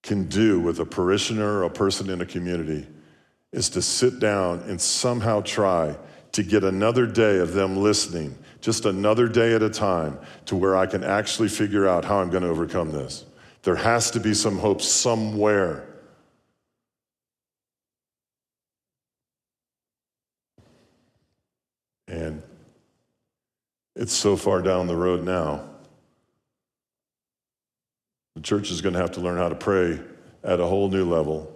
can 0.02 0.24
do 0.28 0.60
with 0.60 0.80
a 0.80 0.84
parishioner 0.84 1.60
or 1.60 1.62
a 1.62 1.70
person 1.70 2.10
in 2.10 2.20
a 2.20 2.26
community 2.26 2.86
is 3.52 3.70
to 3.70 3.80
sit 3.80 4.18
down 4.18 4.60
and 4.66 4.80
somehow 4.80 5.40
try 5.40 5.96
to 6.32 6.42
get 6.42 6.64
another 6.64 7.06
day 7.06 7.38
of 7.38 7.52
them 7.52 7.76
listening, 7.76 8.36
just 8.60 8.84
another 8.84 9.28
day 9.28 9.54
at 9.54 9.62
a 9.62 9.70
time, 9.70 10.18
to 10.46 10.56
where 10.56 10.76
I 10.76 10.86
can 10.86 11.04
actually 11.04 11.48
figure 11.48 11.88
out 11.88 12.04
how 12.04 12.18
I'm 12.18 12.30
going 12.30 12.42
to 12.42 12.48
overcome 12.48 12.90
this. 12.90 13.24
There 13.62 13.76
has 13.76 14.10
to 14.10 14.20
be 14.20 14.34
some 14.34 14.58
hope 14.58 14.82
somewhere. 14.82 15.86
And 22.14 22.42
it's 23.96 24.12
so 24.12 24.36
far 24.36 24.62
down 24.62 24.86
the 24.86 24.94
road 24.94 25.24
now. 25.24 25.68
The 28.36 28.40
church 28.40 28.70
is 28.70 28.80
going 28.80 28.92
to 28.92 29.00
have 29.00 29.12
to 29.12 29.20
learn 29.20 29.36
how 29.36 29.48
to 29.48 29.56
pray 29.56 30.00
at 30.44 30.60
a 30.60 30.66
whole 30.66 30.88
new 30.88 31.04
level, 31.04 31.52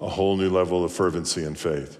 a 0.00 0.08
whole 0.08 0.36
new 0.36 0.50
level 0.50 0.84
of 0.84 0.92
fervency 0.92 1.44
and 1.44 1.56
faith. 1.56 1.98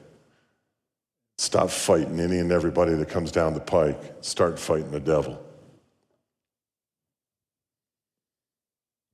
Stop 1.38 1.70
fighting 1.70 2.18
any 2.18 2.38
and 2.38 2.50
everybody 2.50 2.94
that 2.94 3.08
comes 3.08 3.30
down 3.30 3.54
the 3.54 3.60
pike. 3.60 4.00
Start 4.22 4.58
fighting 4.58 4.90
the 4.90 5.00
devil. 5.00 5.40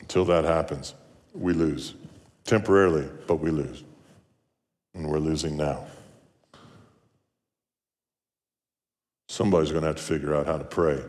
Until 0.00 0.24
that 0.26 0.44
happens, 0.44 0.94
we 1.34 1.52
lose. 1.52 1.94
Temporarily, 2.44 3.08
but 3.26 3.36
we 3.36 3.50
lose. 3.50 3.84
And 4.94 5.06
we're 5.06 5.18
losing 5.18 5.56
now. 5.56 5.86
Somebody's 9.30 9.70
going 9.70 9.82
to 9.82 9.86
have 9.86 9.96
to 9.96 10.02
figure 10.02 10.34
out 10.34 10.46
how 10.46 10.58
to 10.58 10.64
pray 10.64 11.00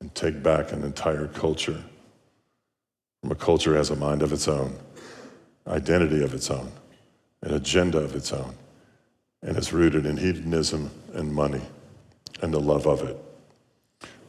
and 0.00 0.12
take 0.12 0.42
back 0.42 0.72
an 0.72 0.82
entire 0.82 1.28
culture 1.28 1.80
from 3.20 3.30
a 3.30 3.36
culture 3.36 3.70
that 3.70 3.76
has 3.76 3.90
a 3.90 3.94
mind 3.94 4.22
of 4.22 4.32
its 4.32 4.48
own, 4.48 4.76
identity 5.68 6.24
of 6.24 6.34
its 6.34 6.50
own, 6.50 6.72
an 7.42 7.54
agenda 7.54 7.98
of 7.98 8.16
its 8.16 8.32
own, 8.32 8.56
and 9.44 9.56
it's 9.56 9.72
rooted 9.72 10.04
in 10.04 10.16
hedonism 10.16 10.90
and 11.14 11.32
money 11.32 11.62
and 12.42 12.52
the 12.52 12.58
love 12.58 12.88
of 12.88 13.08
it. 13.08 13.16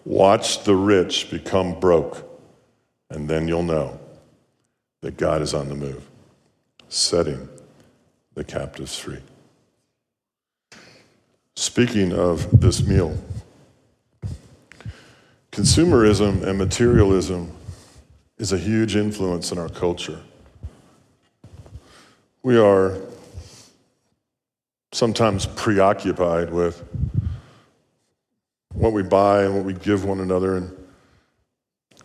Watch 0.06 0.64
the 0.66 0.76
rich 0.76 1.32
become 1.32 1.80
broke, 1.80 2.30
and 3.10 3.28
then 3.28 3.48
you'll 3.48 3.64
know 3.64 4.00
that 5.02 5.18
God 5.18 5.42
is 5.42 5.56
on 5.56 5.68
the 5.68 5.76
move, 5.76 6.08
setting 6.90 7.50
the 8.36 8.44
captives 8.44 9.00
free. 9.00 9.24
Speaking 11.80 12.12
of 12.12 12.60
this 12.60 12.86
meal, 12.86 13.18
consumerism 15.50 16.44
and 16.44 16.58
materialism 16.58 17.56
is 18.38 18.52
a 18.52 18.58
huge 18.58 18.98
influence 18.98 19.54
in 19.54 19.58
our 19.58 19.70
culture. 19.70 20.20
We 22.44 22.58
are 22.58 22.98
sometimes 24.92 25.46
preoccupied 25.46 26.52
with 26.52 26.84
what 28.74 28.92
we 28.92 29.02
buy 29.02 29.44
and 29.44 29.56
what 29.56 29.64
we 29.64 29.74
give 29.74 30.04
one 30.04 30.20
another. 30.20 30.58
And 30.58 30.88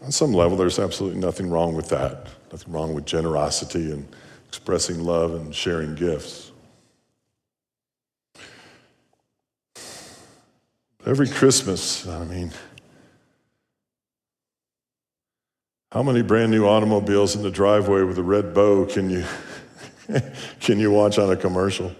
on 0.02 0.12
some 0.12 0.32
level, 0.32 0.56
there's 0.56 0.78
absolutely 0.78 1.18
nothing 1.18 1.50
wrong 1.50 1.74
with 1.74 1.88
that. 1.88 2.28
Nothing 2.52 2.72
wrong 2.72 2.94
with 2.94 3.06
generosity 3.06 3.90
and 3.90 4.06
expressing 4.46 5.00
love 5.00 5.34
and 5.34 5.52
sharing 5.52 5.96
gifts. 5.96 6.52
Every 11.06 11.28
Christmas, 11.28 12.08
I 12.08 12.24
mean, 12.24 12.50
how 15.92 16.02
many 16.02 16.22
brand 16.22 16.50
new 16.50 16.66
automobiles 16.66 17.36
in 17.36 17.42
the 17.42 17.50
driveway 17.50 18.02
with 18.02 18.16
a 18.16 18.22
red 18.22 18.54
bow 18.54 18.86
can 18.86 19.10
you, 19.10 19.24
can 20.60 20.78
you 20.78 20.90
watch 20.90 21.18
on 21.18 21.30
a 21.30 21.36
commercial? 21.36 21.94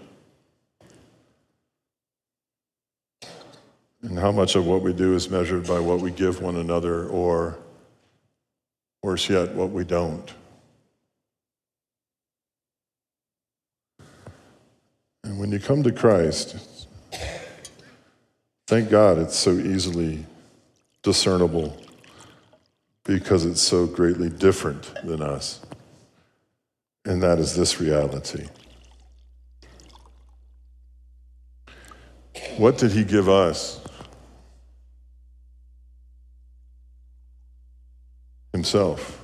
And 4.01 4.17
how 4.17 4.31
much 4.31 4.55
of 4.55 4.65
what 4.65 4.81
we 4.81 4.91
do 4.91 5.13
is 5.13 5.29
measured 5.29 5.67
by 5.67 5.79
what 5.79 5.99
we 5.99 6.09
give 6.09 6.41
one 6.41 6.55
another, 6.55 7.07
or 7.07 7.59
worse 9.03 9.29
yet, 9.29 9.53
what 9.53 9.69
we 9.69 9.83
don't? 9.83 10.33
And 15.23 15.37
when 15.37 15.51
you 15.51 15.59
come 15.59 15.83
to 15.83 15.91
Christ, 15.91 16.74
Thank 18.67 18.89
God 18.89 19.19
it's 19.19 19.35
so 19.35 19.51
easily 19.51 20.25
discernible 21.03 21.77
because 23.03 23.45
it's 23.45 23.61
so 23.61 23.85
greatly 23.85 24.29
different 24.29 24.91
than 25.03 25.21
us. 25.21 25.61
And 27.05 27.21
that 27.21 27.37
is 27.37 27.55
this 27.55 27.79
reality. 27.79 28.47
What 32.57 32.79
did 32.79 32.91
he 32.91 33.03
give 33.03 33.29
us? 33.29 33.79
Himself. 38.51 39.21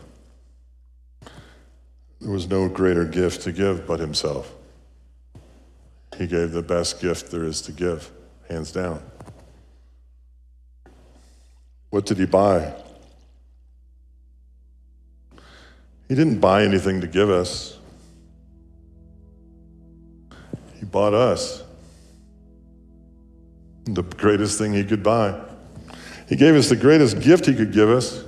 There 2.20 2.32
was 2.32 2.48
no 2.48 2.70
greater 2.70 3.06
gift 3.06 3.42
to 3.44 3.52
give 3.52 3.88
but 3.88 4.00
himself. 4.00 4.54
He 6.16 6.28
gave 6.28 6.52
the 6.52 6.62
best 6.62 7.02
gift 7.02 7.32
there 7.32 7.46
is 7.46 7.62
to 7.64 7.72
give, 7.72 8.12
hands 8.48 8.72
down. 8.72 9.02
What 11.92 12.06
did 12.06 12.18
he 12.18 12.26
buy? 12.26 12.74
He 16.10 16.16
didn't 16.16 16.40
buy 16.40 16.64
anything 16.64 17.00
to 17.02 17.08
give 17.08 17.30
us. 17.30 17.78
He 20.80 20.86
bought 20.86 21.14
us. 21.14 21.64
The 23.86 24.02
greatest 24.04 24.58
thing 24.58 24.74
he 24.74 24.84
could 24.84 25.04
buy. 25.04 25.40
He 26.28 26.36
gave 26.36 26.56
us 26.56 26.70
the 26.70 26.76
greatest 26.76 27.22
gift 27.22 27.46
he 27.46 27.54
could 27.54 27.72
give 27.72 27.90
us 27.90 28.24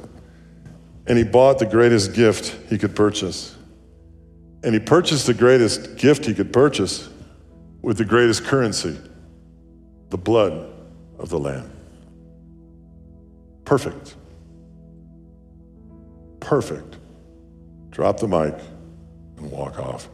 and 1.08 1.18
he 1.18 1.24
bought 1.24 1.60
the 1.60 1.66
greatest 1.66 2.14
gift 2.14 2.56
he 2.70 2.78
could 2.78 2.96
purchase. 2.96 3.56
And 4.64 4.74
he 4.74 4.80
purchased 4.80 5.28
the 5.28 5.34
greatest 5.34 5.98
gift 5.98 6.26
he 6.26 6.34
could 6.34 6.54
purchase 6.54 7.10
with 7.82 7.98
the 7.98 8.06
greatest 8.06 8.46
currency 8.46 8.98
the 10.10 10.18
blood 10.18 10.72
of 11.20 11.30
the 11.30 11.40
Lamb. 11.40 11.70
Perfect. 13.66 14.16
Perfect. 16.40 16.98
Drop 17.90 18.20
the 18.20 18.28
mic 18.28 18.56
and 19.38 19.50
walk 19.52 19.80
off. 19.80 20.10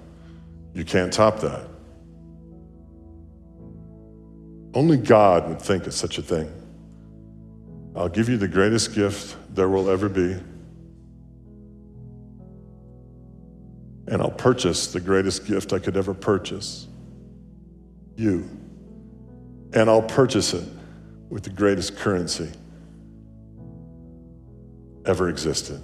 You 0.73 0.85
can't 0.85 1.11
top 1.11 1.39
that. 1.39 1.67
Only 4.73 4.97
God 4.97 5.49
would 5.49 5.61
think 5.61 5.87
of 5.87 5.93
such 5.93 6.17
a 6.19 6.21
thing. 6.21 6.51
I'll 7.95 8.09
give 8.09 8.29
you 8.29 8.37
the 8.37 8.47
greatest 8.47 8.93
gift 8.93 9.35
there 9.55 9.67
will 9.67 9.89
ever 9.89 10.07
be. 10.07 10.37
And 14.07 14.21
I'll 14.21 14.31
purchase 14.31 14.87
the 14.87 14.99
greatest 14.99 15.45
gift 15.45 15.73
I 15.73 15.79
could 15.79 15.97
ever 15.97 16.13
purchase 16.13 16.87
you. 18.15 18.47
And 19.73 19.89
I'll 19.89 20.03
purchase 20.03 20.53
it 20.53 20.67
with 21.29 21.43
the 21.43 21.49
greatest 21.49 21.97
currency 21.97 22.51
ever 25.09 25.27
existed 25.27 25.81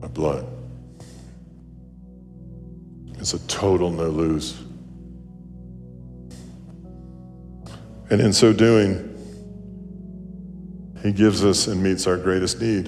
my 0.00 0.06
blood. 0.06 0.46
It's 3.18 3.34
a 3.34 3.46
total 3.48 3.90
no 3.90 4.08
lose. 4.08 4.56
And 8.10 8.20
in 8.20 8.32
so 8.32 8.52
doing, 8.52 9.08
he 11.02 11.10
gives 11.10 11.44
us 11.44 11.66
and 11.66 11.82
meets 11.82 12.06
our 12.06 12.16
greatest 12.16 12.60
need. 12.60 12.86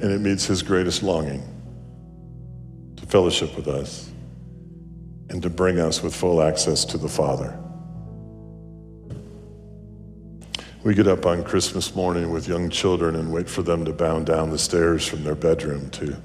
And 0.00 0.12
it 0.12 0.20
meets 0.20 0.46
his 0.46 0.62
greatest 0.62 1.02
longing 1.02 1.42
to 2.96 3.06
fellowship 3.06 3.56
with 3.56 3.66
us 3.66 4.08
and 5.30 5.42
to 5.42 5.50
bring 5.50 5.80
us 5.80 6.00
with 6.00 6.14
full 6.14 6.40
access 6.40 6.84
to 6.84 6.96
the 6.96 7.08
Father. 7.08 7.58
We 10.86 10.94
get 10.94 11.08
up 11.08 11.26
on 11.26 11.42
Christmas 11.42 11.96
morning 11.96 12.30
with 12.30 12.46
young 12.46 12.70
children 12.70 13.16
and 13.16 13.32
wait 13.32 13.50
for 13.50 13.62
them 13.62 13.84
to 13.86 13.92
bound 13.92 14.26
down 14.26 14.50
the 14.50 14.58
stairs 14.58 15.04
from 15.04 15.24
their 15.24 15.34
bedroom 15.34 15.90
to 15.90 16.16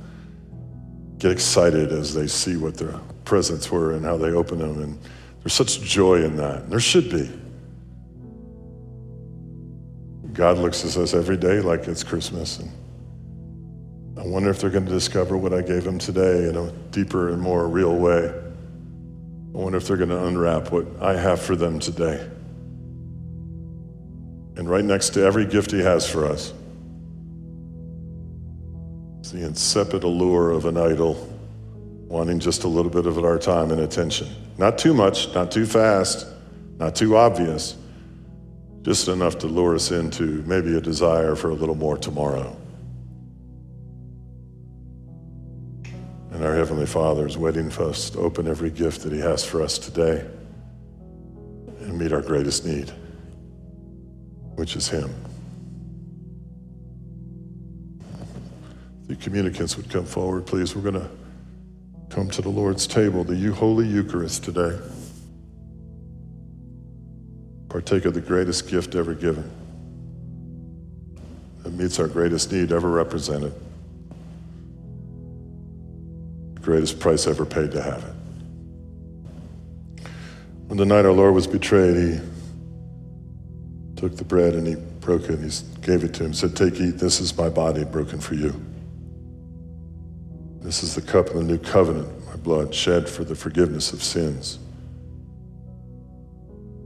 get 1.17 1.31
excited 1.31 1.91
as 1.91 2.13
they 2.13 2.27
see 2.27 2.57
what 2.57 2.77
their 2.77 2.99
presents 3.25 3.71
were 3.71 3.93
and 3.93 4.05
how 4.05 4.17
they 4.17 4.29
open 4.29 4.59
them. 4.59 4.83
And 4.83 4.99
there's 5.41 5.53
such 5.53 5.81
joy 5.81 6.23
in 6.23 6.35
that. 6.35 6.61
And 6.61 6.71
there 6.71 6.79
should 6.79 7.09
be. 7.09 7.27
God 10.31 10.59
looks 10.59 10.85
at 10.85 10.95
us 10.95 11.15
every 11.15 11.37
day 11.37 11.59
like 11.59 11.87
it's 11.87 12.03
Christmas. 12.03 12.59
And 12.59 12.69
I 14.15 14.27
wonder 14.27 14.51
if 14.51 14.61
they're 14.61 14.69
going 14.69 14.85
to 14.85 14.91
discover 14.91 15.37
what 15.37 15.55
I 15.55 15.63
gave 15.63 15.85
them 15.85 15.97
today 15.97 16.47
in 16.47 16.55
a 16.55 16.71
deeper 16.91 17.29
and 17.29 17.41
more 17.41 17.67
real 17.67 17.95
way. 17.95 18.27
I 18.27 19.57
wonder 19.57 19.79
if 19.79 19.87
they're 19.87 19.97
going 19.97 20.09
to 20.09 20.23
unwrap 20.23 20.71
what 20.71 20.85
I 21.01 21.13
have 21.17 21.41
for 21.41 21.55
them 21.55 21.79
today. 21.79 22.29
And 24.57 24.69
right 24.69 24.83
next 24.83 25.11
to 25.11 25.23
every 25.23 25.45
gift 25.45 25.71
He 25.71 25.79
has 25.79 26.09
for 26.09 26.25
us 26.25 26.53
is 29.21 29.31
the 29.31 29.45
insipid 29.45 30.03
allure 30.03 30.51
of 30.51 30.65
an 30.65 30.77
idol 30.77 31.27
wanting 32.07 32.39
just 32.39 32.63
a 32.63 32.67
little 32.67 32.91
bit 32.91 33.05
of 33.05 33.17
our 33.17 33.37
time 33.37 33.71
and 33.71 33.81
attention. 33.81 34.27
Not 34.57 34.77
too 34.77 34.93
much, 34.93 35.33
not 35.33 35.51
too 35.51 35.65
fast, 35.65 36.27
not 36.77 36.95
too 36.95 37.15
obvious 37.15 37.77
just 38.81 39.07
enough 39.07 39.37
to 39.39 39.47
lure 39.47 39.75
us 39.75 39.91
into 39.91 40.43
maybe 40.47 40.75
a 40.75 40.81
desire 40.81 41.35
for 41.35 41.49
a 41.49 41.53
little 41.53 41.75
more 41.75 41.97
tomorrow. 41.97 42.55
And 46.31 46.43
our 46.43 46.55
Heavenly 46.55 46.87
Father 46.87 47.27
is 47.27 47.37
waiting 47.37 47.69
for 47.69 47.83
us 47.83 48.09
to 48.11 48.19
open 48.19 48.47
every 48.47 48.71
gift 48.71 49.01
that 49.01 49.13
He 49.13 49.19
has 49.19 49.45
for 49.45 49.61
us 49.61 49.77
today 49.77 50.25
and 51.81 51.97
meet 51.97 52.11
our 52.11 52.21
greatest 52.21 52.65
need, 52.65 52.91
which 54.55 54.75
is 54.75 54.87
Him. 54.87 55.13
The 59.07 59.15
communicants 59.17 59.75
would 59.77 59.89
come 59.89 60.05
forward, 60.05 60.45
please. 60.45 60.75
We're 60.75 60.89
going 60.89 61.01
to 61.01 61.09
come 62.09 62.29
to 62.29 62.41
the 62.41 62.49
Lord's 62.49 62.87
table, 62.87 63.23
the 63.23 63.53
Holy 63.53 63.87
Eucharist 63.87 64.43
today 64.43 64.77
partake 67.71 68.03
of 68.03 68.13
the 68.13 68.19
greatest 68.19 68.67
gift 68.67 68.95
ever 68.95 69.13
given 69.13 69.49
that 71.63 71.71
meets 71.71 71.99
our 71.99 72.07
greatest 72.07 72.51
need 72.51 72.69
ever 72.71 72.89
represented, 72.89 73.53
the 76.55 76.59
greatest 76.59 76.99
price 76.99 77.27
ever 77.27 77.45
paid 77.45 77.71
to 77.71 77.81
have 77.81 78.03
it. 78.03 78.13
When 80.67 80.77
the 80.77 80.85
night 80.85 81.05
our 81.05 81.13
Lord 81.13 81.33
was 81.33 81.47
betrayed, 81.47 81.95
he 81.95 82.19
took 84.01 84.17
the 84.17 84.25
bread 84.25 84.55
and 84.55 84.65
he 84.65 84.73
broke 84.99 85.25
it 85.25 85.37
and 85.37 85.51
he 85.51 85.81
gave 85.81 86.03
it 86.03 86.11
to 86.15 86.25
him, 86.25 86.33
said, 86.33 86.55
Take, 86.55 86.81
eat, 86.81 86.97
this 86.97 87.21
is 87.21 87.37
my 87.37 87.49
body 87.49 87.83
broken 87.83 88.19
for 88.19 88.33
you. 88.33 88.59
This 90.59 90.81
is 90.81 90.95
the 90.95 91.03
cup 91.03 91.27
of 91.27 91.35
the 91.35 91.43
new 91.43 91.59
covenant, 91.59 92.09
my 92.25 92.35
blood 92.35 92.73
shed 92.73 93.07
for 93.07 93.23
the 93.23 93.35
forgiveness 93.35 93.93
of 93.93 94.01
sins. 94.01 94.57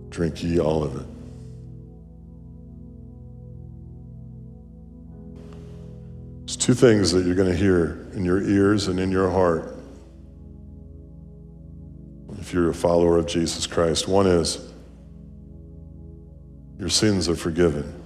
Drink 0.09 0.43
ye 0.43 0.59
all 0.59 0.83
of 0.83 0.97
it. 0.97 1.07
There's 6.41 6.57
two 6.57 6.73
things 6.73 7.13
that 7.13 7.25
you're 7.25 7.35
going 7.35 7.49
to 7.49 7.55
hear 7.55 8.09
in 8.13 8.25
your 8.25 8.41
ears 8.41 8.89
and 8.89 8.99
in 8.99 9.09
your 9.09 9.29
heart 9.29 9.73
if 12.39 12.51
you're 12.51 12.69
a 12.69 12.73
follower 12.73 13.17
of 13.17 13.25
Jesus 13.25 13.65
Christ. 13.65 14.05
One 14.05 14.27
is 14.27 14.59
your 16.77 16.89
sins 16.89 17.29
are 17.29 17.35
forgiven. 17.35 18.01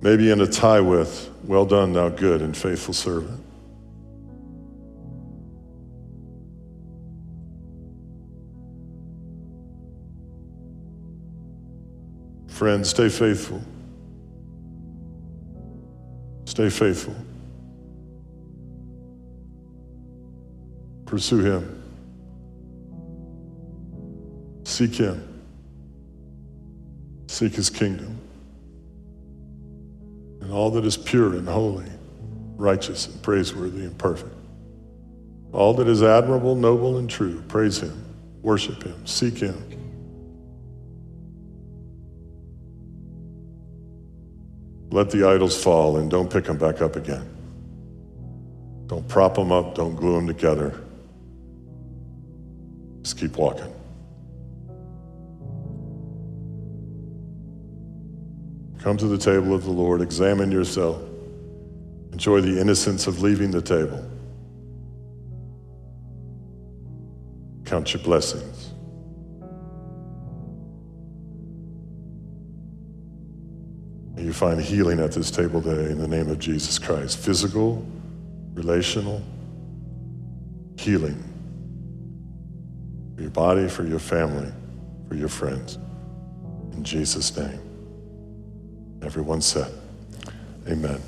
Maybe 0.00 0.30
in 0.30 0.40
a 0.40 0.46
tie 0.46 0.80
with, 0.80 1.30
well 1.44 1.64
done, 1.66 1.92
thou 1.92 2.08
good 2.08 2.40
and 2.40 2.56
faithful 2.56 2.94
servant. 2.94 3.44
Friends, 12.48 12.90
stay 12.90 13.08
faithful. 13.08 13.62
Stay 16.44 16.70
faithful. 16.70 17.14
Pursue 21.06 21.38
Him. 21.38 21.77
Seek 24.68 24.96
Him. 24.96 25.26
Seek 27.26 27.54
His 27.54 27.70
kingdom. 27.70 28.20
And 30.42 30.52
all 30.52 30.70
that 30.72 30.84
is 30.84 30.94
pure 30.94 31.32
and 31.32 31.48
holy, 31.48 31.86
righteous 32.56 33.06
and 33.06 33.20
praiseworthy 33.22 33.84
and 33.84 33.96
perfect. 33.96 34.34
All 35.52 35.72
that 35.72 35.88
is 35.88 36.02
admirable, 36.02 36.54
noble, 36.54 36.98
and 36.98 37.08
true, 37.08 37.42
praise 37.48 37.78
Him, 37.78 38.04
worship 38.42 38.82
Him, 38.82 39.06
seek 39.06 39.38
Him. 39.38 39.56
Let 44.90 45.10
the 45.10 45.26
idols 45.26 45.60
fall 45.60 45.96
and 45.96 46.10
don't 46.10 46.30
pick 46.30 46.44
them 46.44 46.58
back 46.58 46.82
up 46.82 46.94
again. 46.94 47.26
Don't 48.86 49.08
prop 49.08 49.34
them 49.34 49.50
up, 49.50 49.74
don't 49.74 49.96
glue 49.96 50.14
them 50.14 50.26
together. 50.26 50.78
Just 53.02 53.18
keep 53.18 53.38
walking. 53.38 53.77
Come 58.88 58.96
to 58.96 59.06
the 59.06 59.18
table 59.18 59.52
of 59.52 59.64
the 59.64 59.70
Lord, 59.70 60.00
examine 60.00 60.50
yourself, 60.50 60.98
enjoy 62.10 62.40
the 62.40 62.58
innocence 62.58 63.06
of 63.06 63.20
leaving 63.20 63.50
the 63.50 63.60
table. 63.60 64.02
Count 67.66 67.92
your 67.92 68.02
blessings. 68.02 68.72
you 74.16 74.32
find 74.32 74.58
healing 74.58 75.00
at 75.00 75.12
this 75.12 75.30
table 75.30 75.60
today 75.60 75.92
in 75.92 75.98
the 75.98 76.08
name 76.08 76.30
of 76.30 76.38
Jesus 76.38 76.78
Christ. 76.78 77.18
Physical, 77.18 77.86
relational, 78.54 79.22
healing 80.78 81.22
for 83.14 83.20
your 83.20 83.30
body, 83.32 83.68
for 83.68 83.86
your 83.86 83.98
family, 83.98 84.50
for 85.08 85.14
your 85.14 85.28
friends. 85.28 85.76
In 86.72 86.82
Jesus' 86.82 87.36
name. 87.36 87.67
Everyone 89.02 89.40
said, 89.40 89.72
Amen. 90.68 91.00